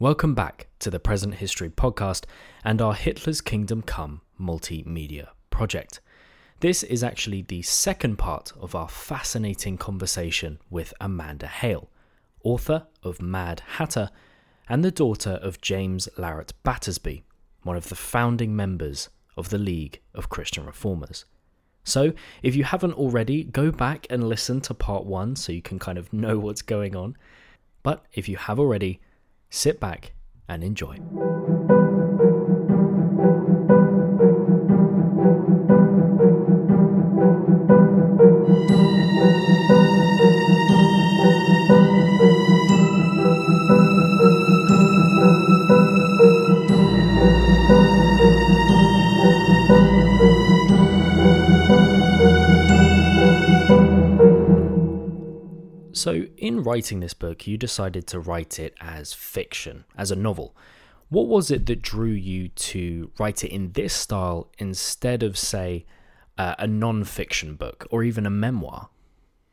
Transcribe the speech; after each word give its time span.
Welcome 0.00 0.34
back 0.34 0.68
to 0.78 0.88
the 0.88 0.98
Present 0.98 1.34
History 1.34 1.68
podcast 1.68 2.24
and 2.64 2.80
our 2.80 2.94
Hitler's 2.94 3.42
Kingdom 3.42 3.82
Come 3.82 4.22
multimedia 4.40 5.28
project. 5.50 6.00
This 6.60 6.82
is 6.82 7.04
actually 7.04 7.42
the 7.42 7.60
second 7.60 8.16
part 8.16 8.50
of 8.58 8.74
our 8.74 8.88
fascinating 8.88 9.76
conversation 9.76 10.58
with 10.70 10.94
Amanda 11.02 11.46
Hale, 11.46 11.90
author 12.42 12.86
of 13.02 13.20
Mad 13.20 13.60
Hatter 13.72 14.08
and 14.70 14.82
the 14.82 14.90
daughter 14.90 15.38
of 15.42 15.60
James 15.60 16.08
Larratt 16.16 16.52
Battersby, 16.62 17.22
one 17.64 17.76
of 17.76 17.90
the 17.90 17.94
founding 17.94 18.56
members 18.56 19.10
of 19.36 19.50
the 19.50 19.58
League 19.58 20.00
of 20.14 20.30
Christian 20.30 20.64
Reformers. 20.64 21.26
So, 21.84 22.14
if 22.42 22.56
you 22.56 22.64
haven't 22.64 22.94
already, 22.94 23.44
go 23.44 23.70
back 23.70 24.06
and 24.08 24.26
listen 24.26 24.62
to 24.62 24.72
part 24.72 25.04
one 25.04 25.36
so 25.36 25.52
you 25.52 25.60
can 25.60 25.78
kind 25.78 25.98
of 25.98 26.10
know 26.10 26.38
what's 26.38 26.62
going 26.62 26.96
on. 26.96 27.18
But 27.82 28.06
if 28.14 28.30
you 28.30 28.38
have 28.38 28.58
already, 28.58 28.98
sit 29.50 29.80
back 29.80 30.12
and 30.48 30.64
enjoy. 30.64 30.98
In 56.50 56.64
writing 56.64 56.98
this 56.98 57.14
book, 57.14 57.46
you 57.46 57.56
decided 57.56 58.08
to 58.08 58.18
write 58.18 58.58
it 58.58 58.74
as 58.80 59.12
fiction, 59.12 59.84
as 59.96 60.10
a 60.10 60.16
novel. 60.16 60.56
What 61.08 61.28
was 61.28 61.50
it 61.50 61.66
that 61.66 61.80
drew 61.80 62.10
you 62.10 62.48
to 62.48 63.10
write 63.20 63.44
it 63.44 63.52
in 63.52 63.72
this 63.72 63.94
style 63.94 64.48
instead 64.58 65.22
of, 65.22 65.38
say, 65.38 65.86
uh, 66.36 66.56
a 66.58 66.66
non 66.66 67.04
fiction 67.04 67.54
book 67.54 67.86
or 67.90 68.02
even 68.02 68.26
a 68.26 68.30
memoir? 68.30 68.88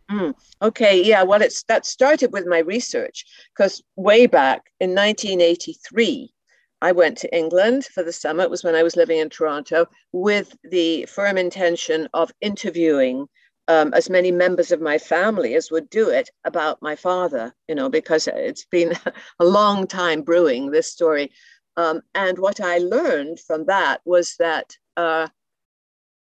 Mm, 0.10 0.34
okay, 0.62 1.04
yeah, 1.04 1.22
well, 1.22 1.42
it's 1.42 1.64
that 1.64 1.86
started 1.86 2.32
with 2.32 2.48
my 2.48 2.60
research 2.60 3.26
because 3.54 3.84
way 3.96 4.26
back 4.26 4.72
in 4.80 4.96
1983, 4.96 6.34
I 6.82 6.92
went 6.92 7.18
to 7.20 7.36
England 7.36 7.86
for 7.86 8.02
the 8.02 8.14
summer. 8.14 8.44
It 8.44 8.50
was 8.50 8.64
when 8.64 8.76
I 8.76 8.84
was 8.84 8.96
living 8.96 9.20
in 9.20 9.30
Toronto 9.30 9.86
with 10.14 10.56
the 10.64 11.06
firm 11.06 11.38
intention 11.38 12.08
of 12.14 12.32
interviewing 12.42 13.28
um, 13.68 13.94
as 13.94 14.10
many 14.10 14.32
members 14.32 14.72
of 14.72 14.82
my 14.82 14.98
family 14.98 15.56
as 15.56 15.72
would 15.72 15.90
do 15.90 16.10
it 16.10 16.30
about 16.46 16.82
my 16.82 16.96
father, 16.96 17.54
you 17.68 17.76
know, 17.76 17.90
because 17.90 18.28
it's 18.28 18.66
been 18.66 18.94
a 19.40 19.46
long 19.46 19.88
time 19.88 20.22
brewing 20.22 20.72
this 20.72 20.92
story. 20.92 21.32
Um, 21.76 22.02
and 22.16 22.40
what 22.40 22.60
I 22.60 22.80
learned 22.80 23.40
from 23.40 23.66
that 23.66 24.02
was 24.06 24.36
that, 24.40 24.76
uh, 24.96 25.28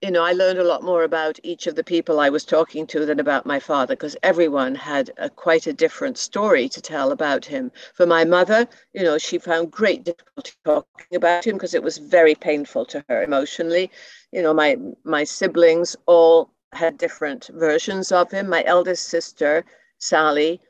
you 0.01 0.11
know, 0.11 0.23
I 0.23 0.33
learned 0.33 0.59
a 0.59 0.65
lot 0.65 0.83
more 0.83 1.03
about 1.03 1.39
each 1.43 1.67
of 1.67 1.77
the 1.77 1.85
people 1.85 2.21
I 2.21 2.29
was 2.29 2.45
talking 2.45 2.87
to 2.89 3.07
than 3.07 3.21
about 3.21 3.47
my 3.47 3.59
father, 3.59 3.95
because 3.95 4.17
everyone 4.23 4.75
had 4.75 5.11
a, 5.17 5.31
quite 5.31 5.67
a 5.67 5.73
different 5.73 6.19
story 6.19 6.69
to 6.69 6.81
tell 6.81 7.11
about 7.11 7.45
him. 7.45 7.73
For 7.95 8.07
my 8.07 8.25
mother, 8.25 8.69
you 8.93 9.03
know, 9.03 9.19
she 9.19 9.39
found 9.39 9.71
great 9.71 10.05
difficulty 10.05 10.53
talking 10.65 11.17
about 11.17 11.47
him 11.47 11.57
because 11.57 11.75
it 11.75 11.83
was 11.83 11.98
very 11.98 12.35
painful 12.35 12.85
to 12.87 13.05
her 13.09 13.23
emotionally. 13.23 13.91
You 14.31 14.43
know, 14.43 14.53
my 14.55 14.77
my 15.05 15.25
siblings 15.25 15.97
all 16.07 16.54
had 16.75 16.98
different 16.98 17.50
versions 17.55 18.12
of 18.12 18.30
him. 18.30 18.48
My 18.48 18.64
eldest 18.67 19.05
sister, 19.06 19.64
Sally, 19.98 20.61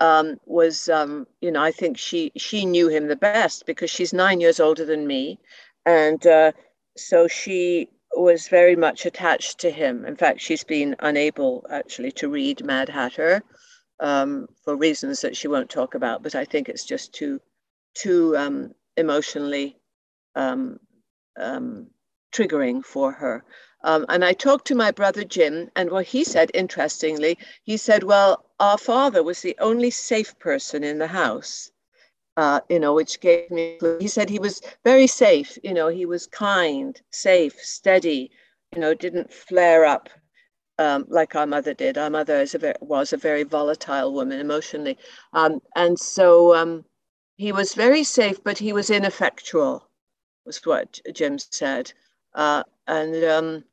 um, 0.00 0.38
was, 0.46 0.88
um, 0.88 1.26
you 1.40 1.50
know, 1.50 1.62
I 1.62 1.70
think 1.70 1.98
she 1.98 2.32
she 2.36 2.66
knew 2.66 2.88
him 2.88 3.06
the 3.08 3.16
best 3.16 3.66
because 3.66 3.90
she's 3.90 4.12
nine 4.12 4.40
years 4.40 4.60
older 4.60 4.84
than 4.84 5.06
me, 5.06 5.38
and 5.86 6.26
uh, 6.26 6.52
so 6.96 7.28
she 7.28 7.88
was 8.14 8.48
very 8.48 8.76
much 8.76 9.06
attached 9.06 9.58
to 9.60 9.70
him. 9.70 10.04
In 10.04 10.16
fact, 10.16 10.40
she's 10.40 10.64
been 10.64 10.96
unable 11.00 11.66
actually 11.70 12.12
to 12.12 12.28
read 12.28 12.64
Mad 12.64 12.88
Hatter 12.88 13.42
um, 14.00 14.48
for 14.64 14.76
reasons 14.76 15.20
that 15.20 15.36
she 15.36 15.48
won't 15.48 15.70
talk 15.70 15.94
about. 15.94 16.22
But 16.22 16.34
I 16.34 16.44
think 16.44 16.68
it's 16.68 16.84
just 16.84 17.12
too 17.14 17.40
too 17.94 18.36
um, 18.36 18.74
emotionally 18.96 19.76
um, 20.34 20.78
um, 21.38 21.86
triggering 22.32 22.84
for 22.84 23.12
her. 23.12 23.44
Um, 23.84 24.06
and 24.08 24.24
I 24.24 24.32
talked 24.32 24.66
to 24.68 24.74
my 24.74 24.90
brother 24.90 25.24
Jim, 25.24 25.70
and 25.76 25.90
what 25.90 26.06
he 26.06 26.24
said, 26.24 26.50
interestingly, 26.54 27.38
he 27.64 27.76
said, 27.76 28.02
Well, 28.02 28.44
our 28.60 28.78
father 28.78 29.22
was 29.22 29.42
the 29.42 29.56
only 29.58 29.90
safe 29.90 30.38
person 30.38 30.84
in 30.84 30.98
the 30.98 31.08
house, 31.08 31.70
uh, 32.36 32.60
you 32.68 32.78
know, 32.78 32.94
which 32.94 33.20
gave 33.20 33.50
me, 33.50 33.78
he 33.98 34.08
said 34.08 34.30
he 34.30 34.38
was 34.38 34.62
very 34.84 35.06
safe, 35.06 35.58
you 35.62 35.74
know, 35.74 35.88
he 35.88 36.06
was 36.06 36.26
kind, 36.26 37.00
safe, 37.10 37.54
steady, 37.60 38.30
you 38.74 38.80
know, 38.80 38.94
didn't 38.94 39.32
flare 39.32 39.84
up 39.84 40.08
um, 40.78 41.04
like 41.08 41.34
our 41.34 41.46
mother 41.46 41.74
did. 41.74 41.98
Our 41.98 42.10
mother 42.10 42.40
is 42.40 42.54
a 42.54 42.58
very, 42.58 42.74
was 42.80 43.12
a 43.12 43.16
very 43.16 43.42
volatile 43.42 44.12
woman 44.12 44.40
emotionally. 44.40 44.98
Um, 45.32 45.60
and 45.76 45.98
so 45.98 46.54
um, 46.54 46.84
he 47.36 47.52
was 47.52 47.74
very 47.74 48.04
safe, 48.04 48.42
but 48.42 48.58
he 48.58 48.72
was 48.72 48.90
ineffectual, 48.90 49.88
was 50.46 50.64
what 50.64 51.00
Jim 51.12 51.38
said. 51.38 51.92
Uh, 52.34 52.62
and 52.86 53.24
um, 53.24 53.64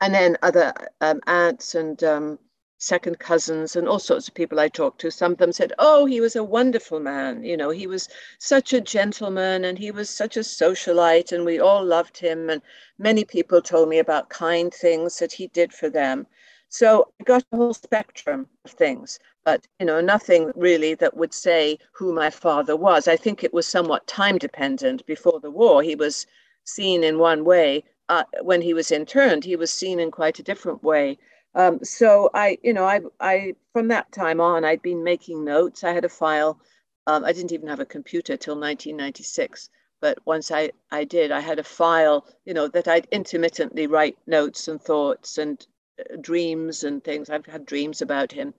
and 0.00 0.14
then 0.14 0.36
other 0.42 0.72
um, 1.00 1.20
aunts 1.26 1.74
and 1.74 2.02
um, 2.04 2.38
second 2.78 3.18
cousins 3.18 3.76
and 3.76 3.88
all 3.88 3.98
sorts 3.98 4.28
of 4.28 4.34
people 4.34 4.60
I 4.60 4.68
talked 4.68 5.00
to. 5.00 5.10
Some 5.10 5.32
of 5.32 5.38
them 5.38 5.52
said, 5.52 5.72
"Oh, 5.78 6.04
he 6.06 6.20
was 6.20 6.36
a 6.36 6.44
wonderful 6.44 7.00
man. 7.00 7.42
You 7.42 7.56
know, 7.56 7.70
he 7.70 7.86
was 7.86 8.08
such 8.38 8.72
a 8.72 8.80
gentleman, 8.80 9.64
and 9.64 9.78
he 9.78 9.90
was 9.90 10.10
such 10.10 10.36
a 10.36 10.40
socialite, 10.40 11.32
and 11.32 11.44
we 11.44 11.58
all 11.60 11.84
loved 11.84 12.18
him." 12.18 12.50
And 12.50 12.62
many 12.98 13.24
people 13.24 13.62
told 13.62 13.88
me 13.88 13.98
about 13.98 14.28
kind 14.28 14.72
things 14.72 15.18
that 15.18 15.32
he 15.32 15.46
did 15.48 15.72
for 15.72 15.88
them. 15.90 16.26
So 16.68 17.12
I 17.20 17.24
got 17.24 17.44
a 17.52 17.56
whole 17.56 17.74
spectrum 17.74 18.48
of 18.64 18.72
things, 18.72 19.18
but 19.44 19.66
you 19.80 19.86
know, 19.86 20.00
nothing 20.00 20.52
really 20.56 20.94
that 20.96 21.16
would 21.16 21.32
say 21.32 21.78
who 21.92 22.12
my 22.12 22.30
father 22.30 22.76
was. 22.76 23.08
I 23.08 23.16
think 23.16 23.44
it 23.44 23.54
was 23.54 23.66
somewhat 23.66 24.06
time 24.06 24.38
dependent. 24.38 25.06
Before 25.06 25.40
the 25.40 25.50
war, 25.50 25.82
he 25.82 25.94
was 25.94 26.26
seen 26.64 27.04
in 27.04 27.18
one 27.18 27.44
way 27.44 27.84
uh, 28.08 28.24
when 28.42 28.60
he 28.60 28.74
was 28.74 28.90
interned, 28.90 29.44
he 29.44 29.56
was 29.56 29.72
seen 29.72 30.00
in 30.00 30.10
quite 30.10 30.38
a 30.38 30.42
different 30.42 30.82
way. 30.82 31.18
Um, 31.54 31.82
so 31.84 32.30
I, 32.34 32.58
you 32.62 32.72
know, 32.72 32.84
I, 32.84 33.00
I 33.20 33.54
from 33.72 33.88
that 33.88 34.10
time 34.12 34.40
on, 34.40 34.64
I'd 34.64 34.82
been 34.82 35.04
making 35.04 35.44
notes. 35.44 35.84
I 35.84 35.92
had 35.92 36.04
a 36.04 36.08
file. 36.08 36.60
Um, 37.06 37.24
I 37.24 37.32
didn't 37.32 37.52
even 37.52 37.68
have 37.68 37.80
a 37.80 37.86
computer 37.86 38.36
till 38.36 38.54
1996, 38.54 39.68
but 40.00 40.18
once 40.24 40.50
I, 40.50 40.70
I 40.90 41.04
did, 41.04 41.30
I 41.30 41.40
had 41.40 41.58
a 41.58 41.64
file, 41.64 42.26
you 42.44 42.54
know, 42.54 42.68
that 42.68 42.88
I'd 42.88 43.06
intermittently 43.10 43.86
write 43.86 44.16
notes 44.26 44.68
and 44.68 44.80
thoughts 44.80 45.38
and 45.38 45.64
uh, 46.00 46.16
dreams 46.20 46.82
and 46.82 47.04
things. 47.04 47.30
I've 47.30 47.46
had 47.46 47.66
dreams 47.66 48.02
about 48.02 48.32
him, 48.32 48.54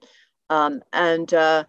um, 0.50 0.82
and 0.94 1.34
uh, 1.34 1.66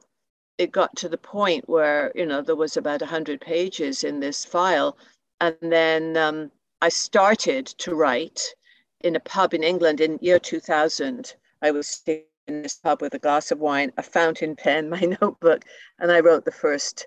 it 0.59 0.71
got 0.71 0.95
to 0.97 1.09
the 1.09 1.19
point 1.19 1.69
where 1.69 2.13
you 2.15 2.27
know 2.27 2.43
there 2.43 2.57
was 2.57 2.77
about 2.77 3.03
hundred 3.03 3.41
pages 3.41 4.05
in 4.05 4.21
this 4.21 4.45
file, 4.45 4.97
and 5.41 5.57
then 5.61 6.17
um, 6.17 6.51
I 6.81 6.89
started 6.89 7.67
to 7.67 7.95
write 7.95 8.55
in 9.01 9.17
a 9.17 9.21
pub 9.21 9.55
in 9.55 9.63
England 9.63 10.01
in 10.01 10.19
year 10.21 10.39
2000. 10.39 11.35
I 11.63 11.71
was 11.71 11.89
sitting 11.89 12.25
in 12.47 12.63
this 12.63 12.77
pub 12.77 13.03
with 13.03 13.15
a 13.15 13.19
glass 13.19 13.51
of 13.51 13.59
wine, 13.59 13.93
a 13.97 14.03
fountain 14.03 14.57
pen, 14.57 14.89
my 14.97 15.01
notebook, 15.01 15.65
and 15.99 16.11
I 16.11 16.21
wrote 16.21 16.45
the 16.45 16.53
first 16.53 17.07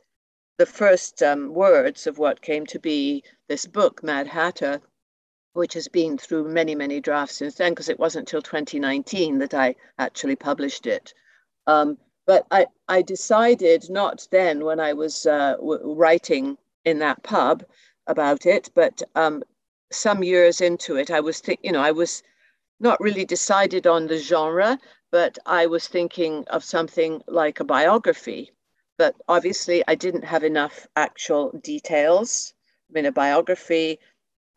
the 0.58 0.66
first 0.66 1.24
um, 1.24 1.54
words 1.54 2.06
of 2.06 2.18
what 2.18 2.42
came 2.42 2.66
to 2.66 2.80
be 2.80 3.24
this 3.48 3.66
book, 3.66 4.04
Mad 4.04 4.28
Hatter, 4.28 4.82
which 5.54 5.74
has 5.74 5.88
been 5.88 6.18
through 6.18 6.50
many, 6.50 6.76
many 6.76 7.00
drafts 7.00 7.38
since 7.38 7.56
then, 7.56 7.72
because 7.72 7.88
it 7.88 7.98
wasn't 7.98 8.28
until 8.28 8.42
2019 8.42 9.40
that 9.40 9.54
I 9.54 9.76
actually 9.98 10.36
published 10.36 10.86
it. 10.86 11.14
Um, 11.66 11.98
but 12.26 12.46
I, 12.52 12.68
I 12.90 13.02
decided 13.02 13.90
not 13.90 14.28
then 14.32 14.66
when 14.66 14.82
I 14.82 14.92
was 14.92 15.26
uh, 15.26 15.56
w- 15.56 15.94
writing 15.94 16.58
in 16.84 17.00
that 17.00 17.24
pub 17.24 17.64
about 18.10 18.46
it, 18.46 18.70
but 18.76 19.02
um, 19.16 19.44
some 19.92 20.24
years 20.24 20.60
into 20.60 20.98
it, 20.98 21.10
I 21.12 21.22
was 21.22 21.40
think, 21.40 21.62
you 21.64 21.72
know, 21.72 21.82
I 21.82 21.92
was 21.92 22.22
not 22.80 23.00
really 23.00 23.26
decided 23.26 23.88
on 23.88 24.08
the 24.08 24.18
genre, 24.18 24.78
but 25.12 25.38
I 25.46 25.66
was 25.68 25.88
thinking 25.88 26.46
of 26.50 26.64
something 26.64 27.22
like 27.28 27.60
a 27.60 27.66
biography. 27.66 28.52
But 28.98 29.16
obviously, 29.30 29.84
I 29.88 29.96
didn't 29.96 30.26
have 30.26 30.44
enough 30.44 30.88
actual 30.96 31.52
details. 31.64 32.54
I 32.90 32.94
mean, 32.94 33.06
a 33.06 33.12
biography 33.12 34.00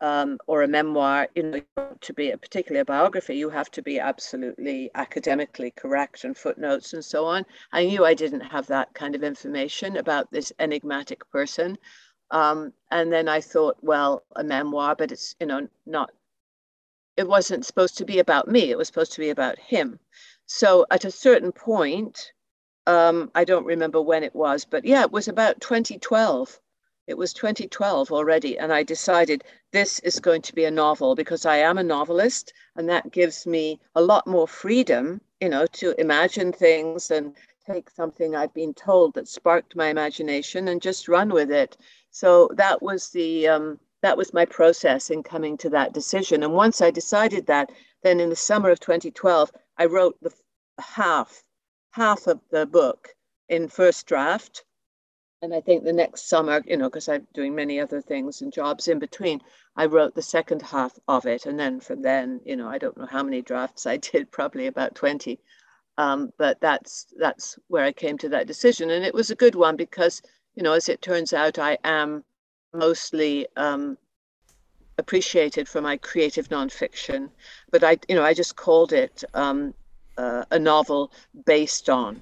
um, 0.01 0.37
or 0.47 0.63
a 0.63 0.67
memoir, 0.67 1.29
you 1.33 1.43
know, 1.43 1.61
to 2.01 2.13
be 2.13 2.31
a, 2.31 2.37
particularly 2.37 2.81
a 2.81 2.85
biography, 2.85 3.37
you 3.37 3.49
have 3.49 3.71
to 3.71 3.81
be 3.81 3.99
absolutely 3.99 4.91
academically 4.95 5.71
correct 5.71 6.25
and 6.25 6.37
footnotes 6.37 6.91
and 6.91 7.05
so 7.05 7.25
on. 7.25 7.45
I 7.71 7.85
knew 7.85 8.03
I 8.03 8.13
didn't 8.13 8.41
have 8.41 8.67
that 8.67 8.93
kind 8.93 9.15
of 9.15 9.23
information 9.23 9.95
about 9.95 10.29
this 10.29 10.51
enigmatic 10.59 11.29
person. 11.31 11.77
Um, 12.31 12.73
and 12.91 13.11
then 13.13 13.27
I 13.29 13.41
thought, 13.41 13.77
well, 13.81 14.23
a 14.35 14.43
memoir, 14.43 14.95
but 14.95 15.11
it's, 15.11 15.35
you 15.39 15.47
know, 15.47 15.67
not, 15.85 16.11
it 17.17 17.27
wasn't 17.27 17.65
supposed 17.65 17.97
to 17.97 18.05
be 18.05 18.19
about 18.19 18.47
me. 18.47 18.69
It 18.71 18.77
was 18.77 18.87
supposed 18.87 19.13
to 19.13 19.19
be 19.21 19.29
about 19.31 19.59
him. 19.59 19.99
So 20.45 20.85
at 20.91 21.05
a 21.05 21.11
certain 21.11 21.51
point, 21.51 22.31
Um, 22.87 23.31
I 23.35 23.45
don't 23.45 23.65
remember 23.65 24.01
when 24.01 24.23
it 24.23 24.35
was, 24.35 24.65
but 24.65 24.85
yeah, 24.85 25.03
it 25.03 25.11
was 25.11 25.27
about 25.29 25.61
2012. 25.61 26.59
It 27.07 27.17
was 27.17 27.33
2012 27.33 28.11
already, 28.11 28.59
and 28.59 28.73
I 28.73 28.83
decided 28.83 29.43
this 29.71 29.99
is 29.99 30.19
going 30.19 30.41
to 30.43 30.55
be 30.55 30.65
a 30.65 30.71
novel 30.71 31.15
because 31.15 31.45
I 31.45 31.57
am 31.57 31.77
a 31.77 31.83
novelist, 31.83 32.53
and 32.75 32.89
that 32.89 33.11
gives 33.11 33.47
me 33.47 33.79
a 33.95 34.01
lot 34.01 34.27
more 34.27 34.47
freedom, 34.49 35.21
you 35.41 35.49
know, 35.49 35.65
to 35.79 35.99
imagine 35.99 36.51
things 36.53 37.11
and 37.11 37.35
take 37.65 37.89
something 37.89 38.35
I've 38.35 38.53
been 38.53 38.73
told 38.73 39.13
that 39.15 39.29
sparked 39.29 39.75
my 39.77 39.87
imagination 39.87 40.67
and 40.67 40.81
just 40.81 41.07
run 41.07 41.29
with 41.33 41.51
it. 41.51 41.77
So 42.15 42.47
that 42.57 42.83
was 42.83 43.09
the 43.09 43.47
um, 43.47 43.79
that 44.03 44.17
was 44.17 44.35
my 44.35 44.45
process 44.45 45.09
in 45.09 45.23
coming 45.23 45.57
to 45.57 45.69
that 45.71 45.93
decision. 45.93 46.43
And 46.43 46.53
once 46.53 46.79
I 46.79 46.91
decided 46.91 47.47
that, 47.47 47.71
then 48.03 48.19
in 48.19 48.29
the 48.29 48.35
summer 48.35 48.69
of 48.69 48.79
2012, 48.79 49.51
I 49.79 49.85
wrote 49.85 50.15
the 50.21 50.31
half 50.79 51.43
half 51.89 52.27
of 52.27 52.39
the 52.51 52.67
book 52.67 53.09
in 53.49 53.67
first 53.67 54.05
draft. 54.05 54.63
And 55.41 55.55
I 55.55 55.61
think 55.61 55.83
the 55.83 55.91
next 55.91 56.29
summer, 56.29 56.61
you 56.67 56.77
know, 56.77 56.87
because 56.87 57.09
I'm 57.09 57.27
doing 57.33 57.55
many 57.55 57.79
other 57.79 57.99
things 57.99 58.43
and 58.43 58.53
jobs 58.53 58.87
in 58.87 58.99
between, 58.99 59.41
I 59.75 59.87
wrote 59.87 60.13
the 60.13 60.21
second 60.21 60.61
half 60.61 60.97
of 61.07 61.25
it. 61.25 61.47
And 61.47 61.59
then 61.59 61.79
from 61.79 62.03
then, 62.03 62.41
you 62.45 62.55
know, 62.55 62.69
I 62.69 62.77
don't 62.77 62.95
know 62.95 63.07
how 63.07 63.23
many 63.23 63.41
drafts 63.41 63.87
I 63.87 63.97
did, 64.11 64.31
probably 64.31 64.67
about 64.67 64.93
20. 64.93 65.39
Um, 65.97 66.31
but 66.37 66.61
that's 66.61 67.07
that's 67.17 67.57
where 67.69 67.83
I 67.83 67.91
came 67.91 68.19
to 68.19 68.29
that 68.29 68.47
decision, 68.47 68.89
and 68.91 69.05
it 69.05 69.13
was 69.13 69.29
a 69.31 69.35
good 69.35 69.55
one 69.55 69.75
because 69.75 70.21
you 70.55 70.63
know, 70.63 70.73
as 70.73 70.89
it 70.89 71.01
turns 71.01 71.33
out, 71.33 71.59
I 71.59 71.77
am 71.83 72.23
mostly 72.73 73.47
um, 73.55 73.97
appreciated 74.97 75.67
for 75.67 75.81
my 75.81 75.97
creative 75.97 76.49
nonfiction, 76.49 77.29
but 77.71 77.83
I 77.83 77.97
you 78.07 78.15
know 78.15 78.23
I 78.23 78.33
just 78.33 78.55
called 78.55 78.93
it 78.93 79.23
um, 79.33 79.73
uh, 80.17 80.45
a 80.51 80.59
novel 80.59 81.11
based 81.45 81.89
on 81.89 82.21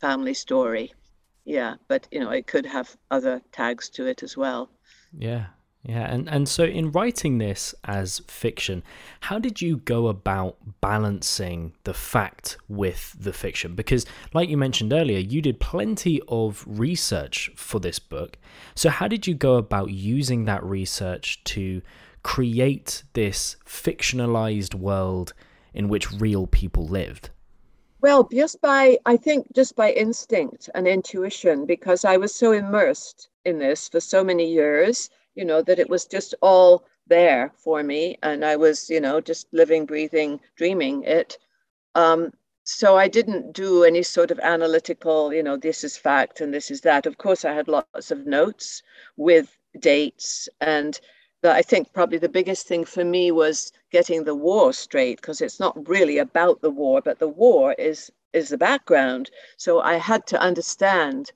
family 0.00 0.34
story. 0.34 0.92
Yeah, 1.44 1.76
but 1.88 2.06
you 2.10 2.20
know 2.20 2.30
it 2.30 2.46
could 2.46 2.66
have 2.66 2.96
other 3.10 3.40
tags 3.52 3.88
to 3.90 4.06
it 4.06 4.22
as 4.22 4.36
well. 4.36 4.70
Yeah, 5.16 5.46
yeah, 5.84 6.12
and, 6.12 6.28
and 6.28 6.48
so 6.48 6.64
in 6.64 6.90
writing 6.90 7.38
this 7.38 7.74
as 7.84 8.20
fiction, 8.26 8.82
how 9.20 9.38
did 9.38 9.62
you 9.62 9.76
go 9.78 10.08
about 10.08 10.56
balancing 10.80 11.72
the 11.84 11.94
fact 11.94 12.58
with 12.68 13.16
the 13.18 13.32
fiction? 13.32 13.74
Because, 13.74 14.04
like 14.34 14.48
you 14.48 14.56
mentioned 14.56 14.92
earlier, 14.92 15.18
you 15.18 15.40
did 15.40 15.60
plenty 15.60 16.20
of 16.28 16.64
research 16.66 17.50
for 17.54 17.78
this 17.78 17.98
book. 17.98 18.38
So, 18.74 18.90
how 18.90 19.06
did 19.06 19.26
you 19.26 19.34
go 19.34 19.54
about 19.54 19.90
using 19.90 20.46
that 20.46 20.64
research 20.64 21.42
to 21.44 21.80
create 22.24 23.04
this 23.12 23.56
fictionalized 23.64 24.74
world 24.74 25.32
in 25.72 25.88
which 25.88 26.12
real 26.12 26.48
people 26.48 26.86
lived? 26.86 27.30
Well, 28.00 28.28
just 28.32 28.60
by, 28.60 28.98
I 29.06 29.16
think, 29.16 29.54
just 29.54 29.74
by 29.76 29.92
instinct 29.92 30.68
and 30.74 30.86
intuition, 30.86 31.66
because 31.66 32.04
I 32.04 32.16
was 32.16 32.34
so 32.34 32.52
immersed 32.52 33.28
in 33.44 33.58
this 33.58 33.88
for 33.88 34.00
so 34.00 34.22
many 34.22 34.52
years 34.52 35.08
you 35.38 35.44
know, 35.44 35.62
that 35.62 35.78
it 35.78 35.88
was 35.88 36.04
just 36.06 36.34
all 36.42 36.84
there 37.06 37.52
for 37.56 37.82
me. 37.82 38.18
And 38.22 38.44
I 38.44 38.56
was, 38.56 38.90
you 38.90 39.00
know, 39.00 39.20
just 39.20 39.46
living, 39.52 39.86
breathing, 39.86 40.40
dreaming 40.56 41.04
it. 41.04 41.38
Um, 41.94 42.32
so 42.64 42.96
I 42.98 43.08
didn't 43.08 43.52
do 43.54 43.84
any 43.84 44.02
sort 44.02 44.30
of 44.30 44.40
analytical, 44.40 45.32
you 45.32 45.42
know, 45.42 45.56
this 45.56 45.84
is 45.84 45.96
fact 45.96 46.40
and 46.40 46.52
this 46.52 46.70
is 46.70 46.82
that. 46.82 47.06
Of 47.06 47.18
course, 47.18 47.44
I 47.44 47.54
had 47.54 47.68
lots 47.68 48.10
of 48.10 48.26
notes 48.26 48.82
with 49.16 49.56
dates. 49.78 50.48
And 50.60 51.00
the, 51.42 51.52
I 51.52 51.62
think 51.62 51.92
probably 51.92 52.18
the 52.18 52.28
biggest 52.28 52.66
thing 52.66 52.84
for 52.84 53.04
me 53.04 53.30
was 53.30 53.72
getting 53.92 54.24
the 54.24 54.34
war 54.34 54.72
straight 54.72 55.20
because 55.20 55.40
it's 55.40 55.60
not 55.60 55.88
really 55.88 56.18
about 56.18 56.60
the 56.60 56.70
war, 56.70 57.00
but 57.00 57.20
the 57.20 57.28
war 57.28 57.74
is 57.78 58.10
is 58.32 58.50
the 58.50 58.58
background. 58.58 59.30
So 59.56 59.80
I 59.80 59.94
had 59.96 60.26
to 60.28 60.40
understand 60.40 61.32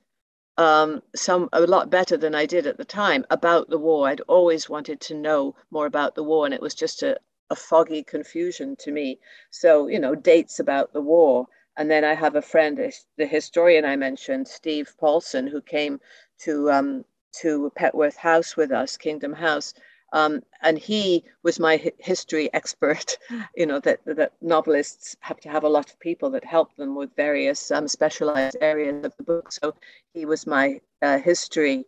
um, 0.59 1.03
some 1.15 1.49
a 1.53 1.61
lot 1.61 1.91
better 1.91 2.17
than 2.17 2.35
I 2.35 2.47
did 2.47 2.67
at 2.67 2.77
the 2.77 2.85
time 2.85 3.25
about 3.31 3.71
the 3.71 3.79
war. 3.79 4.09
I'd 4.09 4.21
always 4.23 4.69
wanted 4.69 5.01
to 5.03 5.15
know 5.15 5.55
more 5.71 5.87
about 5.87 6.15
the 6.15 6.23
war, 6.23 6.45
and 6.45 6.55
it 6.55 6.61
was 6.61 6.75
just 6.75 7.03
a, 7.03 7.19
a 7.51 7.57
foggy 7.57 8.03
confusion 8.03 8.77
to 8.77 8.91
me. 8.93 9.19
So, 9.51 9.87
you 9.89 9.99
know, 9.99 10.15
dates 10.15 10.61
about 10.61 10.93
the 10.93 11.01
war. 11.01 11.47
And 11.77 11.91
then 11.91 12.05
I 12.05 12.15
have 12.15 12.37
a 12.37 12.43
friend, 12.43 12.79
the 13.17 13.27
historian 13.27 13.85
I 13.87 13.97
mentioned, 13.97 14.47
Steve 14.47 14.95
Paulson, 14.99 15.47
who 15.47 15.63
came 15.63 16.01
to 16.41 16.71
um, 16.71 17.05
to 17.41 17.73
Petworth 17.75 18.17
House 18.17 18.57
with 18.57 18.71
us, 18.73 18.99
Kingdom 18.99 19.33
House, 19.33 19.73
um, 20.13 20.43
and 20.61 20.79
he 20.79 21.25
was 21.43 21.59
my 21.59 21.77
history 21.99 22.53
expert. 22.53 23.19
You 23.57 23.67
know 23.67 23.81
that 23.81 24.01
that 24.05 24.33
novelists 24.41 25.17
have 25.21 25.41
to 25.41 25.49
have 25.49 25.65
a 25.65 25.69
lot 25.69 25.91
of 25.91 26.01
people 26.01 26.31
that 26.31 26.45
help 26.45 26.75
them 26.77 26.95
with 26.95 27.15
various 27.17 27.71
um, 27.71 27.89
specialized 27.89 28.57
areas 28.61 29.05
of 29.05 29.17
the 29.17 29.23
book. 29.25 29.53
So 29.53 29.75
he 30.15 30.25
was 30.27 30.47
my 30.47 30.81
uh, 31.03 31.19
history 31.19 31.85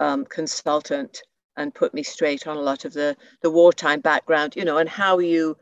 um, 0.00 0.24
consultant 0.24 1.22
and 1.56 1.74
put 1.74 1.94
me 1.94 2.02
straight 2.02 2.46
on 2.46 2.56
a 2.56 2.68
lot 2.70 2.84
of 2.84 2.92
the 2.92 3.16
the 3.42 3.50
wartime 3.50 4.00
background. 4.00 4.56
You 4.56 4.64
know, 4.64 4.78
and 4.78 4.88
how 4.88 5.18
you 5.18 5.56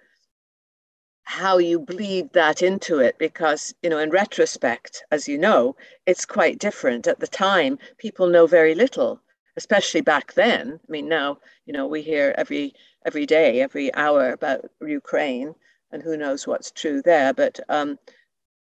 how 1.24 1.58
you 1.58 1.78
bleed 1.80 2.32
that 2.32 2.62
into 2.62 2.98
it 2.98 3.16
because 3.18 3.74
you 3.82 3.90
know 3.90 3.98
in 3.98 4.10
retrospect 4.10 5.04
as 5.10 5.26
you 5.26 5.38
know 5.38 5.74
it's 6.06 6.26
quite 6.26 6.58
different 6.58 7.06
at 7.06 7.18
the 7.18 7.26
time 7.26 7.78
people 7.98 8.26
know 8.28 8.46
very 8.46 8.74
little 8.74 9.20
especially 9.56 10.00
back 10.00 10.34
then. 10.34 10.80
I 10.86 10.90
mean, 10.92 11.08
now 11.08 11.38
you 11.66 11.72
know 11.72 11.86
we 11.86 12.02
hear 12.02 12.34
every 12.38 12.74
every 13.06 13.26
day, 13.26 13.60
every 13.60 13.94
hour 13.94 14.30
about 14.32 14.64
Ukraine, 14.80 15.54
and 15.92 16.02
who 16.02 16.16
knows 16.16 16.46
what's 16.46 16.70
true 16.70 17.02
there. 17.02 17.32
But 17.32 17.60
um, 17.68 17.98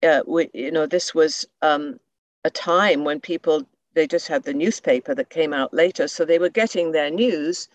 uh, 0.04 0.22
we, 0.28 0.50
you 0.54 0.72
know, 0.72 0.86
this 0.86 1.16
was 1.16 1.46
um, 1.62 2.00
a 2.44 2.50
time 2.50 3.04
when 3.04 3.20
people 3.20 3.68
they 3.96 4.08
just 4.08 4.28
had 4.28 4.44
the 4.44 4.54
newspaper 4.54 5.14
that 5.16 5.30
came 5.30 5.54
out 5.54 5.74
later, 5.74 6.08
so 6.08 6.26
they 6.26 6.40
were 6.40 6.50
getting 6.50 6.92
their 6.92 7.12
news, 7.12 7.70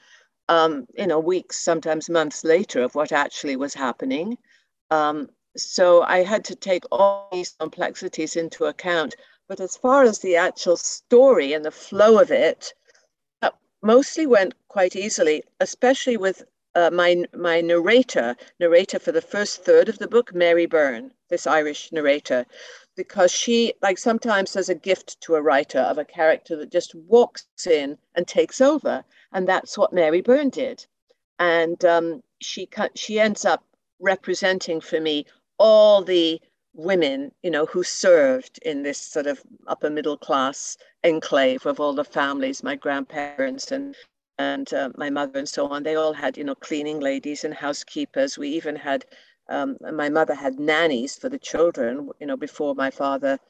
um, 0.48 0.86
you 0.96 1.06
know, 1.06 1.20
weeks, 1.20 1.58
sometimes 1.60 2.10
months 2.10 2.44
later 2.44 2.82
of 2.82 2.94
what 2.94 3.12
actually 3.12 3.56
was 3.56 3.74
happening. 3.74 4.36
Um, 4.90 5.28
so 5.56 6.02
I 6.02 6.24
had 6.24 6.44
to 6.46 6.54
take 6.56 6.84
all 6.90 7.28
these 7.32 7.54
complexities 7.58 8.36
into 8.36 8.64
account. 8.64 9.14
But 9.48 9.60
as 9.60 9.76
far 9.76 10.02
as 10.02 10.18
the 10.18 10.36
actual 10.36 10.76
story 10.76 11.52
and 11.52 11.64
the 11.64 11.70
flow 11.70 12.18
of 12.20 12.30
it, 12.30 12.74
mostly 13.82 14.26
went 14.26 14.54
quite 14.68 14.96
easily, 14.96 15.42
especially 15.60 16.16
with 16.16 16.44
uh, 16.74 16.90
my 16.90 17.24
my 17.34 17.60
narrator, 17.60 18.36
narrator 18.60 18.98
for 18.98 19.12
the 19.12 19.22
first 19.22 19.64
third 19.64 19.88
of 19.88 19.98
the 19.98 20.08
book, 20.08 20.34
Mary 20.34 20.66
Byrne, 20.66 21.12
this 21.28 21.46
Irish 21.46 21.90
narrator, 21.92 22.44
because 22.96 23.32
she 23.32 23.74
like 23.82 23.98
sometimes 23.98 24.52
there's 24.52 24.68
a 24.68 24.74
gift 24.74 25.20
to 25.22 25.34
a 25.34 25.42
writer 25.42 25.80
of 25.80 25.98
a 25.98 26.04
character 26.04 26.56
that 26.56 26.70
just 26.70 26.94
walks 26.94 27.46
in 27.66 27.98
and 28.14 28.26
takes 28.26 28.60
over, 28.60 29.04
and 29.32 29.48
that's 29.48 29.78
what 29.78 29.92
Mary 29.92 30.20
Byrne 30.20 30.50
did, 30.50 30.86
and 31.38 31.84
um, 31.84 32.22
she 32.40 32.68
she 32.94 33.18
ends 33.18 33.44
up 33.44 33.64
representing 34.00 34.80
for 34.80 35.00
me 35.00 35.26
all 35.58 36.02
the 36.02 36.40
women, 36.78 37.32
you 37.42 37.50
know, 37.50 37.66
who 37.66 37.82
served 37.82 38.58
in 38.62 38.82
this 38.82 38.98
sort 38.98 39.26
of 39.26 39.42
upper 39.66 39.90
middle 39.90 40.16
class 40.16 40.78
enclave 41.04 41.66
of 41.66 41.80
all 41.80 41.92
the 41.92 42.04
families, 42.04 42.62
my 42.62 42.76
grandparents 42.76 43.72
and 43.72 43.94
and 44.38 44.72
uh, 44.72 44.88
my 44.96 45.10
mother 45.10 45.40
and 45.40 45.48
so 45.48 45.66
on. 45.66 45.82
They 45.82 45.96
all 45.96 46.12
had, 46.12 46.38
you 46.38 46.44
know, 46.44 46.54
cleaning 46.54 47.00
ladies 47.00 47.42
and 47.44 47.52
housekeepers. 47.52 48.38
We 48.38 48.48
even 48.50 48.76
had, 48.76 49.04
um, 49.48 49.76
my 49.92 50.08
mother 50.08 50.34
had 50.34 50.60
nannies 50.60 51.16
for 51.16 51.28
the 51.28 51.40
children, 51.40 52.10
you 52.20 52.26
know, 52.28 52.36
before 52.36 52.76
my 52.76 52.90
father 52.90 53.40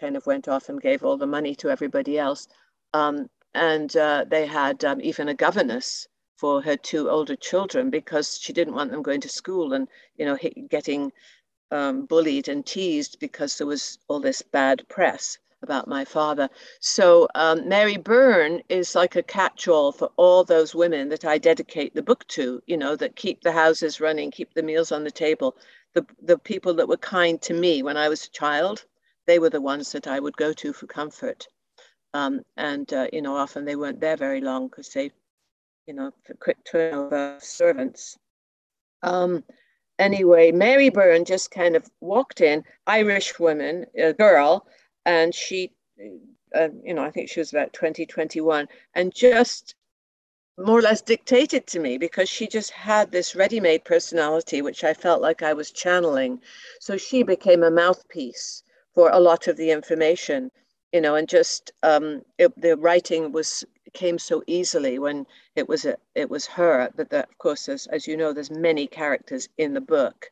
kind 0.00 0.16
of 0.16 0.26
went 0.26 0.48
off 0.48 0.70
and 0.70 0.80
gave 0.80 1.04
all 1.04 1.18
the 1.18 1.26
money 1.26 1.54
to 1.56 1.68
everybody 1.68 2.18
else. 2.18 2.48
Um, 2.94 3.28
and 3.54 3.94
uh, 3.94 4.24
they 4.26 4.46
had 4.46 4.82
um, 4.86 5.02
even 5.02 5.28
a 5.28 5.34
governess 5.34 6.08
for 6.38 6.62
her 6.62 6.76
two 6.76 7.10
older 7.10 7.36
children 7.36 7.90
because 7.90 8.38
she 8.40 8.54
didn't 8.54 8.74
want 8.74 8.90
them 8.90 9.02
going 9.02 9.20
to 9.20 9.28
school 9.28 9.74
and, 9.74 9.86
you 10.16 10.24
know, 10.24 10.38
getting 10.70 11.12
um, 11.70 12.06
bullied 12.06 12.48
and 12.48 12.64
teased 12.64 13.18
because 13.20 13.58
there 13.58 13.66
was 13.66 13.98
all 14.08 14.20
this 14.20 14.42
bad 14.42 14.86
press 14.88 15.38
about 15.62 15.88
my 15.88 16.04
father. 16.04 16.48
So 16.80 17.28
um, 17.34 17.68
Mary 17.68 17.96
Byrne 17.96 18.62
is 18.68 18.94
like 18.94 19.16
a 19.16 19.22
catch-all 19.22 19.92
for 19.92 20.10
all 20.16 20.44
those 20.44 20.74
women 20.74 21.08
that 21.08 21.24
I 21.24 21.38
dedicate 21.38 21.94
the 21.94 22.02
book 22.02 22.26
to. 22.28 22.62
You 22.66 22.76
know, 22.76 22.96
that 22.96 23.16
keep 23.16 23.42
the 23.42 23.52
houses 23.52 24.00
running, 24.00 24.30
keep 24.30 24.54
the 24.54 24.62
meals 24.62 24.92
on 24.92 25.04
the 25.04 25.10
table. 25.10 25.56
The 25.94 26.06
the 26.22 26.38
people 26.38 26.74
that 26.74 26.88
were 26.88 26.98
kind 26.98 27.40
to 27.42 27.54
me 27.54 27.82
when 27.82 27.96
I 27.96 28.08
was 28.08 28.24
a 28.24 28.30
child, 28.30 28.84
they 29.26 29.38
were 29.38 29.50
the 29.50 29.60
ones 29.60 29.92
that 29.92 30.06
I 30.06 30.20
would 30.20 30.36
go 30.36 30.52
to 30.52 30.72
for 30.72 30.86
comfort. 30.86 31.48
Um, 32.14 32.42
and 32.56 32.90
uh, 32.92 33.08
you 33.12 33.22
know, 33.22 33.36
often 33.36 33.64
they 33.64 33.76
weren't 33.76 34.00
there 34.00 34.16
very 34.16 34.40
long 34.40 34.68
because 34.68 34.90
they, 34.90 35.10
you 35.86 35.94
know, 35.94 36.12
quick 36.40 36.58
turnover 36.64 37.36
servants. 37.40 38.16
Um, 39.02 39.44
anyway, 39.98 40.52
Mary 40.52 40.88
Byrne 40.88 41.24
just 41.24 41.50
kind 41.50 41.76
of 41.76 41.90
walked 42.00 42.40
in, 42.40 42.64
Irish 42.86 43.38
woman, 43.38 43.86
a 43.96 44.12
girl, 44.12 44.66
and 45.04 45.34
she, 45.34 45.72
uh, 46.54 46.68
you 46.82 46.94
know, 46.94 47.02
I 47.02 47.10
think 47.10 47.28
she 47.28 47.40
was 47.40 47.52
about 47.52 47.72
20, 47.72 48.06
21, 48.06 48.68
and 48.94 49.14
just 49.14 49.74
more 50.58 50.78
or 50.78 50.82
less 50.82 51.00
dictated 51.00 51.66
to 51.68 51.78
me 51.78 51.98
because 51.98 52.28
she 52.28 52.48
just 52.48 52.70
had 52.72 53.12
this 53.12 53.36
ready 53.36 53.60
made 53.60 53.84
personality, 53.84 54.60
which 54.60 54.82
I 54.82 54.92
felt 54.92 55.22
like 55.22 55.42
I 55.42 55.52
was 55.52 55.70
channeling. 55.70 56.40
So 56.80 56.96
she 56.96 57.22
became 57.22 57.62
a 57.62 57.70
mouthpiece 57.70 58.64
for 58.94 59.10
a 59.10 59.20
lot 59.20 59.46
of 59.46 59.56
the 59.56 59.70
information, 59.70 60.50
you 60.92 61.00
know, 61.00 61.14
and 61.14 61.28
just 61.28 61.72
um, 61.82 62.22
it, 62.38 62.58
the 62.60 62.76
writing 62.76 63.32
was 63.32 63.64
came 63.94 64.18
so 64.18 64.42
easily 64.46 64.98
when 64.98 65.26
it 65.56 65.68
was 65.68 65.84
a, 65.84 65.96
it 66.14 66.30
was 66.30 66.46
her. 66.46 66.90
But 66.96 67.10
that, 67.10 67.28
of 67.28 67.38
course, 67.38 67.68
as 67.68 67.86
as 67.88 68.06
you 68.06 68.16
know, 68.16 68.32
there's 68.32 68.50
many 68.50 68.86
characters 68.86 69.48
in 69.58 69.74
the 69.74 69.80
book. 69.80 70.30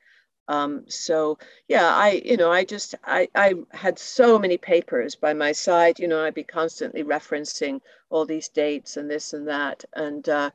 Um, 0.48 0.84
so 0.88 1.38
yeah, 1.68 1.88
I 1.94 2.22
you 2.24 2.36
know 2.36 2.52
I 2.52 2.64
just 2.64 2.94
I 3.04 3.28
I 3.34 3.54
had 3.72 3.98
so 3.98 4.38
many 4.38 4.56
papers 4.58 5.14
by 5.14 5.34
my 5.34 5.52
side. 5.52 5.98
You 5.98 6.08
know, 6.08 6.24
I'd 6.24 6.34
be 6.34 6.44
constantly 6.44 7.02
referencing 7.02 7.80
all 8.10 8.24
these 8.24 8.48
dates 8.48 8.96
and 8.96 9.10
this 9.10 9.32
and 9.32 9.48
that, 9.48 9.84
and 9.94 10.28
uh, 10.28 10.50